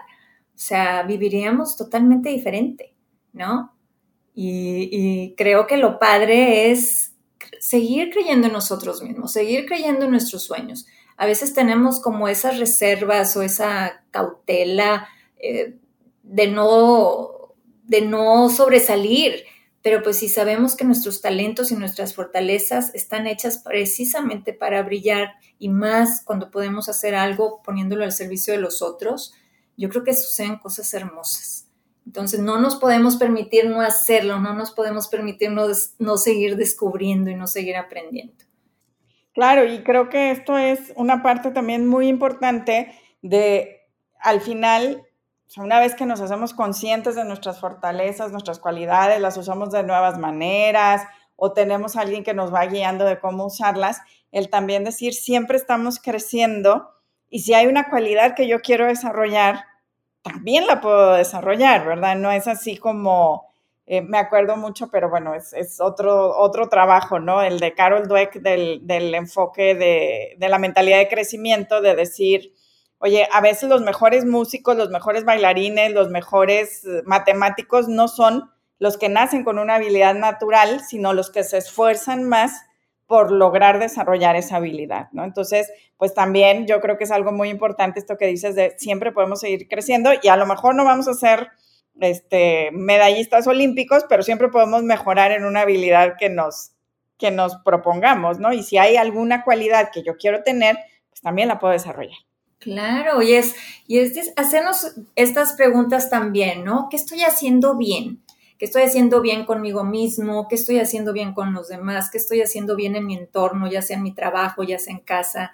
o 0.55 0.57
sea, 0.57 1.03
viviríamos 1.03 1.77
totalmente 1.77 2.29
diferente, 2.29 2.95
¿no? 3.33 3.75
Y, 4.33 4.89
y 4.91 5.35
creo 5.35 5.67
que 5.67 5.77
lo 5.77 5.99
padre 5.99 6.71
es 6.71 7.13
seguir 7.59 8.09
creyendo 8.09 8.47
en 8.47 8.53
nosotros 8.53 9.03
mismos, 9.03 9.31
seguir 9.31 9.67
creyendo 9.67 10.05
en 10.05 10.11
nuestros 10.11 10.43
sueños. 10.43 10.87
A 11.17 11.27
veces 11.27 11.53
tenemos 11.53 11.99
como 11.99 12.27
esas 12.27 12.57
reservas 12.57 13.37
o 13.37 13.43
esa 13.43 14.03
cautela 14.09 15.07
eh, 15.39 15.77
de, 16.31 16.47
no, 16.47 17.53
de 17.83 18.01
no 18.01 18.49
sobresalir, 18.49 19.43
pero 19.81 20.01
pues 20.01 20.17
si 20.17 20.29
sabemos 20.29 20.75
que 20.75 20.85
nuestros 20.85 21.21
talentos 21.21 21.71
y 21.71 21.75
nuestras 21.75 22.15
fortalezas 22.15 22.95
están 22.95 23.27
hechas 23.27 23.57
precisamente 23.57 24.53
para 24.53 24.81
brillar 24.83 25.33
y 25.59 25.69
más 25.69 26.23
cuando 26.23 26.49
podemos 26.49 26.87
hacer 26.87 27.15
algo 27.15 27.61
poniéndolo 27.63 28.05
al 28.05 28.13
servicio 28.13 28.53
de 28.53 28.61
los 28.61 28.81
otros, 28.81 29.33
yo 29.75 29.89
creo 29.89 30.03
que 30.03 30.13
suceden 30.13 30.57
cosas 30.57 30.93
hermosas. 30.93 31.67
Entonces 32.05 32.39
no 32.39 32.59
nos 32.59 32.77
podemos 32.77 33.17
permitir 33.17 33.67
no 33.67 33.81
hacerlo, 33.81 34.39
no 34.39 34.53
nos 34.53 34.71
podemos 34.71 35.07
permitir 35.07 35.51
no, 35.51 35.67
no 35.99 36.17
seguir 36.17 36.55
descubriendo 36.55 37.29
y 37.29 37.35
no 37.35 37.47
seguir 37.47 37.75
aprendiendo. 37.75 38.45
Claro, 39.33 39.65
y 39.65 39.83
creo 39.83 40.09
que 40.09 40.31
esto 40.31 40.57
es 40.57 40.93
una 40.95 41.23
parte 41.23 41.51
también 41.51 41.87
muy 41.87 42.07
importante 42.07 42.93
de, 43.21 43.81
al 44.19 44.41
final, 44.41 45.03
una 45.57 45.79
vez 45.79 45.95
que 45.95 46.05
nos 46.05 46.21
hacemos 46.21 46.53
conscientes 46.53 47.15
de 47.15 47.25
nuestras 47.25 47.59
fortalezas, 47.59 48.31
nuestras 48.31 48.59
cualidades, 48.59 49.19
las 49.19 49.37
usamos 49.37 49.71
de 49.71 49.83
nuevas 49.83 50.17
maneras 50.17 51.03
o 51.35 51.53
tenemos 51.53 51.95
a 51.95 52.01
alguien 52.01 52.23
que 52.23 52.33
nos 52.33 52.53
va 52.53 52.65
guiando 52.67 53.03
de 53.03 53.19
cómo 53.19 53.45
usarlas, 53.45 54.01
el 54.31 54.49
también 54.49 54.83
decir, 54.83 55.13
siempre 55.13 55.57
estamos 55.57 55.99
creciendo 55.99 56.91
y 57.29 57.39
si 57.39 57.53
hay 57.53 57.67
una 57.67 57.89
cualidad 57.89 58.35
que 58.35 58.47
yo 58.47 58.61
quiero 58.61 58.85
desarrollar, 58.85 59.65
también 60.21 60.67
la 60.67 60.81
puedo 60.81 61.13
desarrollar, 61.13 61.85
¿verdad? 61.85 62.15
No 62.15 62.31
es 62.31 62.47
así 62.47 62.77
como, 62.77 63.51
eh, 63.87 64.01
me 64.01 64.19
acuerdo 64.19 64.55
mucho, 64.55 64.89
pero 64.89 65.09
bueno, 65.09 65.33
es, 65.33 65.81
otro, 65.81 66.37
otro 66.37 66.69
trabajo, 66.69 67.19
¿no? 67.19 67.41
El 67.41 67.59
de 67.59 67.73
Carol 67.73 68.07
Dweck 68.07 68.35
del, 68.35 69.15
enfoque 69.15 69.75
de, 69.75 70.35
de, 70.37 70.49
la 70.49 70.59
mentalidad 70.59 70.99
de 70.99 71.07
crecimiento, 71.07 71.81
de 71.81 71.95
decir, 71.95 72.53
oye, 73.01 73.27
a 73.31 73.41
veces 73.41 73.67
los 73.67 73.81
mejores 73.81 74.25
músicos, 74.25 74.77
los 74.77 74.89
mejores 74.89 75.25
bailarines, 75.25 75.91
los 75.91 76.09
mejores 76.09 76.85
eh, 76.85 77.01
matemáticos 77.05 77.87
no 77.87 78.07
son 78.07 78.51
los 78.77 78.97
que 78.97 79.09
nacen 79.09 79.43
con 79.43 79.59
una 79.59 79.75
habilidad 79.75 80.15
natural, 80.15 80.81
sino 80.81 81.13
los 81.13 81.29
que 81.31 81.43
se 81.43 81.57
esfuerzan 81.57 82.23
más 82.23 82.63
por 83.07 83.31
lograr 83.31 83.79
desarrollar 83.79 84.35
esa 84.35 84.55
habilidad, 84.55 85.09
¿no? 85.11 85.23
Entonces, 85.23 85.69
pues 85.97 86.13
también 86.13 86.65
yo 86.65 86.79
creo 86.79 86.97
que 86.97 87.03
es 87.03 87.11
algo 87.11 87.31
muy 87.31 87.49
importante 87.49 87.99
esto 87.99 88.17
que 88.17 88.27
dices 88.27 88.55
de 88.55 88.75
siempre 88.77 89.11
podemos 89.11 89.41
seguir 89.41 89.67
creciendo 89.67 90.11
y 90.21 90.29
a 90.29 90.37
lo 90.37 90.45
mejor 90.45 90.75
no 90.75 90.85
vamos 90.85 91.07
a 91.07 91.13
ser 91.13 91.49
este, 91.99 92.69
medallistas 92.71 93.47
olímpicos, 93.47 94.05
pero 94.07 94.23
siempre 94.23 94.47
podemos 94.49 94.83
mejorar 94.83 95.31
en 95.31 95.43
una 95.43 95.61
habilidad 95.61 96.15
que 96.17 96.29
nos, 96.29 96.71
que 97.17 97.31
nos 97.31 97.57
propongamos, 97.57 98.39
¿no? 98.39 98.53
Y 98.53 98.63
si 98.63 98.77
hay 98.77 98.95
alguna 98.95 99.43
cualidad 99.43 99.89
que 99.91 100.03
yo 100.03 100.17
quiero 100.17 100.43
tener, 100.43 100.77
pues 101.09 101.21
también 101.21 101.49
la 101.49 101.59
puedo 101.59 101.73
desarrollar. 101.73 102.17
Claro, 102.61 103.21
y 103.21 103.33
es, 103.33 103.55
y 103.87 103.99
es 103.99 104.31
hacernos 104.37 104.95
estas 105.15 105.53
preguntas 105.53 106.09
también, 106.09 106.63
¿no? 106.63 106.87
¿Qué 106.89 106.95
estoy 106.95 107.23
haciendo 107.23 107.75
bien? 107.75 108.21
qué 108.61 108.65
estoy 108.65 108.83
haciendo 108.83 109.21
bien 109.21 109.47
conmigo 109.47 109.83
mismo, 109.83 110.47
qué 110.47 110.53
estoy 110.53 110.77
haciendo 110.77 111.13
bien 111.13 111.33
con 111.33 111.51
los 111.51 111.67
demás, 111.67 112.11
qué 112.11 112.19
estoy 112.19 112.41
haciendo 112.41 112.75
bien 112.75 112.95
en 112.95 113.07
mi 113.07 113.15
entorno, 113.15 113.67
ya 113.67 113.81
sea 113.81 113.97
en 113.97 114.03
mi 114.03 114.13
trabajo, 114.13 114.61
ya 114.61 114.77
sea 114.77 114.93
en 114.93 114.99
casa. 114.99 115.53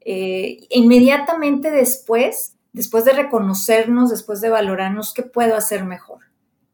Eh, 0.00 0.66
inmediatamente 0.70 1.70
después, 1.70 2.56
después 2.72 3.04
de 3.04 3.12
reconocernos, 3.12 4.10
después 4.10 4.40
de 4.40 4.48
valorarnos, 4.48 5.14
¿qué 5.14 5.22
puedo 5.22 5.54
hacer 5.54 5.84
mejor? 5.84 6.24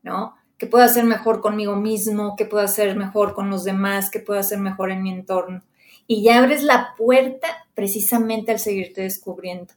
¿No? 0.02 0.34
¿Qué 0.56 0.66
puedo 0.66 0.86
hacer 0.86 1.04
mejor 1.04 1.42
conmigo 1.42 1.76
mismo? 1.76 2.34
¿Qué 2.34 2.46
puedo 2.46 2.64
hacer 2.64 2.96
mejor 2.96 3.34
con 3.34 3.50
los 3.50 3.62
demás? 3.62 4.08
¿Qué 4.08 4.20
puedo 4.20 4.40
hacer 4.40 4.60
mejor 4.60 4.90
en 4.90 5.02
mi 5.02 5.10
entorno? 5.10 5.60
Y 6.06 6.22
ya 6.22 6.38
abres 6.38 6.62
la 6.62 6.94
puerta 6.96 7.48
precisamente 7.74 8.52
al 8.52 8.58
seguirte 8.58 9.02
descubriendo. 9.02 9.74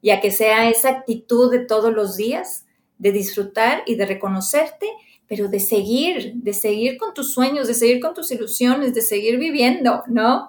Y 0.00 0.10
a 0.10 0.20
que 0.20 0.30
sea 0.30 0.68
esa 0.68 0.90
actitud 0.90 1.50
de 1.50 1.60
todos 1.60 1.92
los 1.92 2.16
días, 2.16 2.64
de 2.98 3.12
disfrutar 3.12 3.82
y 3.86 3.96
de 3.96 4.06
reconocerte 4.06 4.88
pero 5.26 5.48
de 5.48 5.60
seguir, 5.60 6.34
de 6.34 6.52
seguir 6.52 6.98
con 6.98 7.14
tus 7.14 7.32
sueños, 7.32 7.66
de 7.66 7.74
seguir 7.74 8.00
con 8.00 8.14
tus 8.14 8.30
ilusiones, 8.30 8.94
de 8.94 9.00
seguir 9.00 9.38
viviendo, 9.38 10.02
¿no? 10.06 10.48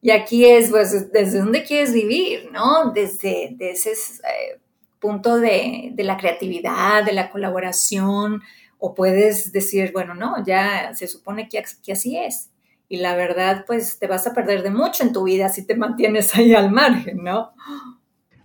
Y 0.00 0.10
aquí 0.10 0.46
es, 0.46 0.70
pues, 0.70 1.12
desde 1.12 1.38
dónde 1.40 1.64
quieres 1.64 1.92
vivir, 1.92 2.50
¿no? 2.52 2.92
Desde, 2.92 3.56
ese 3.58 3.90
eh, 3.90 4.58
punto 4.98 5.38
de, 5.38 5.92
la 5.98 6.16
creatividad, 6.16 7.04
de 7.04 7.12
la 7.12 7.30
colaboración, 7.30 8.42
o 8.78 8.94
puedes 8.94 9.52
decir, 9.52 9.90
bueno, 9.92 10.14
no, 10.14 10.44
ya 10.44 10.94
se 10.94 11.08
supone 11.08 11.48
que, 11.48 11.62
que 11.84 11.92
así 11.92 12.16
es. 12.16 12.50
Y 12.88 12.98
la 12.98 13.14
verdad, 13.14 13.64
pues, 13.66 13.98
te 13.98 14.06
vas 14.06 14.26
a 14.26 14.34
perder 14.34 14.62
de 14.62 14.70
mucho 14.70 15.02
en 15.02 15.12
tu 15.12 15.24
vida 15.24 15.48
si 15.48 15.66
te 15.66 15.76
mantienes 15.76 16.34
ahí 16.34 16.54
al 16.54 16.70
margen, 16.70 17.22
¿no? 17.22 17.52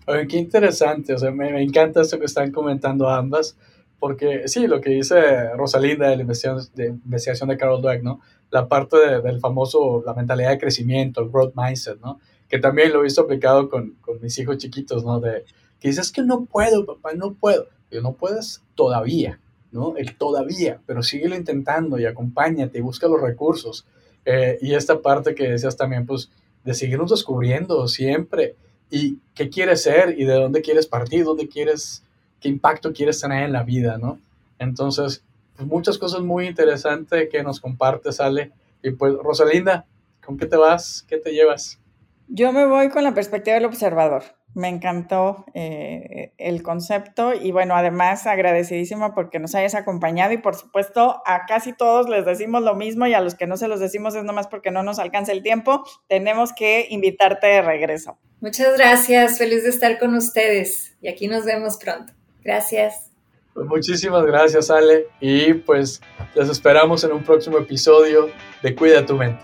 Oye, 0.05 0.27
qué 0.27 0.37
interesante, 0.37 1.13
o 1.13 1.17
sea, 1.17 1.31
me, 1.31 1.51
me 1.51 1.63
encanta 1.63 2.01
esto 2.01 2.19
que 2.19 2.25
están 2.25 2.51
comentando 2.51 3.09
ambas 3.09 3.57
porque 4.03 4.49
sí, 4.49 4.67
lo 4.67 4.81
que 4.81 4.89
dice 4.89 5.53
Rosalinda 5.55 6.09
de 6.09 6.17
la 6.17 6.23
investigación 6.23 6.75
de, 6.75 6.87
investigación 6.87 7.47
de 7.47 7.55
Carol 7.55 7.81
Dweck, 7.81 8.03
¿no? 8.03 8.19
La 8.51 8.67
parte 8.67 8.97
del 9.21 9.39
famoso, 9.39 10.03
la 10.05 10.13
mentalidad 10.13 10.49
de 10.49 10.57
crecimiento, 10.57 11.21
el 11.21 11.29
growth 11.29 11.53
mindset, 11.55 12.01
¿no? 12.01 12.19
Que 12.49 12.59
también 12.59 12.91
lo 12.91 12.99
he 12.99 13.03
visto 13.03 13.21
aplicado 13.21 13.69
con, 13.69 13.91
con 14.01 14.19
mis 14.19 14.37
hijos 14.39 14.57
chiquitos, 14.57 15.05
¿no? 15.05 15.21
De 15.21 15.45
que 15.79 15.87
dices 15.87 16.11
que 16.11 16.21
no 16.21 16.43
puedo, 16.43 16.85
papá, 16.85 17.13
no 17.13 17.35
puedo. 17.35 17.67
Y 17.89 18.01
no 18.01 18.11
puedes 18.11 18.61
todavía, 18.75 19.39
¿no? 19.71 19.95
El 19.95 20.17
todavía, 20.17 20.81
pero 20.85 21.01
síguelo 21.01 21.37
intentando 21.37 21.97
y 21.97 22.05
acompáñate 22.05 22.79
y 22.79 22.81
busca 22.81 23.07
los 23.07 23.21
recursos. 23.21 23.87
Eh, 24.25 24.57
y 24.61 24.73
esta 24.73 25.01
parte 25.01 25.35
que 25.35 25.49
decías 25.49 25.75
también, 25.75 26.05
pues, 26.05 26.29
de 26.63 26.73
seguirnos 26.73 27.11
descubriendo 27.11 27.87
siempre 27.87 28.55
y 28.89 29.17
qué 29.33 29.49
quieres 29.49 29.83
ser 29.83 30.19
y 30.19 30.23
de 30.25 30.33
dónde 30.33 30.61
quieres 30.61 30.87
partir, 30.87 31.25
dónde 31.25 31.47
quieres 31.47 32.03
qué 32.43 32.49
impacto 32.49 32.91
quieres 32.91 33.21
tener 33.21 33.43
en 33.43 33.53
la 33.53 33.63
vida, 33.63 33.97
¿no? 33.97 34.19
Entonces, 34.59 35.23
pues 35.55 35.67
muchas 35.67 35.97
cosas 35.97 36.21
muy 36.21 36.45
interesantes 36.45 37.29
que 37.31 37.41
nos 37.41 37.61
compartes, 37.61 38.19
Ale. 38.19 38.51
Y 38.83 38.91
pues, 38.91 39.13
Rosalinda, 39.13 39.85
¿con 40.23 40.37
qué 40.37 40.45
te 40.45 40.57
vas? 40.57 41.05
¿Qué 41.07 41.17
te 41.17 41.31
llevas? 41.31 41.79
Yo 42.27 42.51
me 42.51 42.65
voy 42.65 42.89
con 42.89 43.03
la 43.03 43.13
perspectiva 43.13 43.55
del 43.55 43.65
observador. 43.65 44.23
Me 44.55 44.69
encantó 44.69 45.45
eh, 45.53 46.33
el 46.37 46.61
concepto 46.61 47.33
y 47.33 47.51
bueno, 47.51 47.75
además 47.75 48.27
agradecidísima 48.27 49.15
porque 49.15 49.39
nos 49.39 49.55
hayas 49.55 49.75
acompañado 49.75 50.33
y 50.33 50.37
por 50.37 50.55
supuesto 50.55 51.21
a 51.25 51.45
casi 51.47 51.73
todos 51.73 52.07
les 52.07 52.25
decimos 52.25 52.61
lo 52.61 52.75
mismo 52.75 53.07
y 53.07 53.13
a 53.13 53.21
los 53.21 53.35
que 53.35 53.47
no 53.47 53.57
se 53.57 53.67
los 53.67 53.79
decimos 53.79 54.15
es 54.15 54.23
nomás 54.23 54.47
porque 54.47 54.71
no 54.71 54.83
nos 54.83 54.99
alcanza 54.99 55.31
el 55.31 55.41
tiempo. 55.41 55.83
Tenemos 56.07 56.53
que 56.53 56.87
invitarte 56.89 57.47
de 57.47 57.61
regreso. 57.61 58.17
Muchas 58.41 58.77
gracias, 58.77 59.37
feliz 59.37 59.63
de 59.63 59.69
estar 59.69 59.97
con 59.99 60.15
ustedes 60.15 60.95
y 61.01 61.07
aquí 61.07 61.27
nos 61.27 61.45
vemos 61.45 61.77
pronto. 61.77 62.13
Gracias. 62.43 63.09
Pues 63.53 63.67
muchísimas 63.67 64.25
gracias, 64.25 64.69
Ale. 64.69 65.07
Y 65.19 65.53
pues 65.53 66.01
les 66.35 66.49
esperamos 66.49 67.03
en 67.03 67.11
un 67.11 67.23
próximo 67.23 67.59
episodio 67.59 68.29
de 68.61 68.75
Cuida 68.75 69.05
tu 69.05 69.15
mente. 69.15 69.43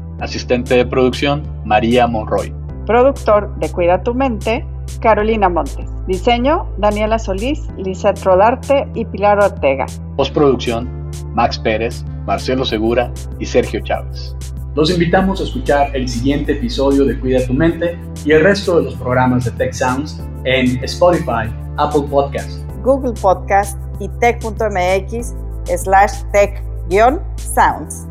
Asistente 0.21 0.75
de 0.75 0.85
producción, 0.85 1.43
María 1.65 2.07
Monroy. 2.07 2.53
Productor 2.85 3.53
de 3.59 3.69
Cuida 3.71 4.01
tu 4.01 4.13
mente, 4.13 4.65
Carolina 5.01 5.49
Montes. 5.49 5.89
Diseño, 6.07 6.67
Daniela 6.77 7.19
Solís, 7.19 7.67
Lisette 7.77 8.23
Rodarte 8.23 8.87
y 8.93 9.05
Pilar 9.05 9.39
Ortega. 9.43 9.85
Postproducción, 10.15 10.89
Max 11.33 11.59
Pérez, 11.59 12.05
Marcelo 12.25 12.63
Segura 12.63 13.11
y 13.39 13.45
Sergio 13.45 13.81
Chávez. 13.81 14.35
Los 14.75 14.89
invitamos 14.89 15.41
a 15.41 15.43
escuchar 15.43 15.95
el 15.95 16.07
siguiente 16.07 16.53
episodio 16.53 17.03
de 17.03 17.19
Cuida 17.19 17.45
tu 17.45 17.53
mente 17.53 17.99
y 18.23 18.31
el 18.31 18.43
resto 18.43 18.77
de 18.77 18.85
los 18.85 18.95
programas 18.95 19.45
de 19.45 19.51
Tech 19.51 19.73
Sounds 19.73 20.23
en 20.45 20.81
Spotify, 20.83 21.53
Apple 21.77 22.03
Podcasts 22.09 22.61
Google 22.83 23.13
Podcast 23.13 23.77
y 23.99 24.09
tech.mx 24.19 25.33
slash 25.77 26.23
tech-sounds. 26.31 28.07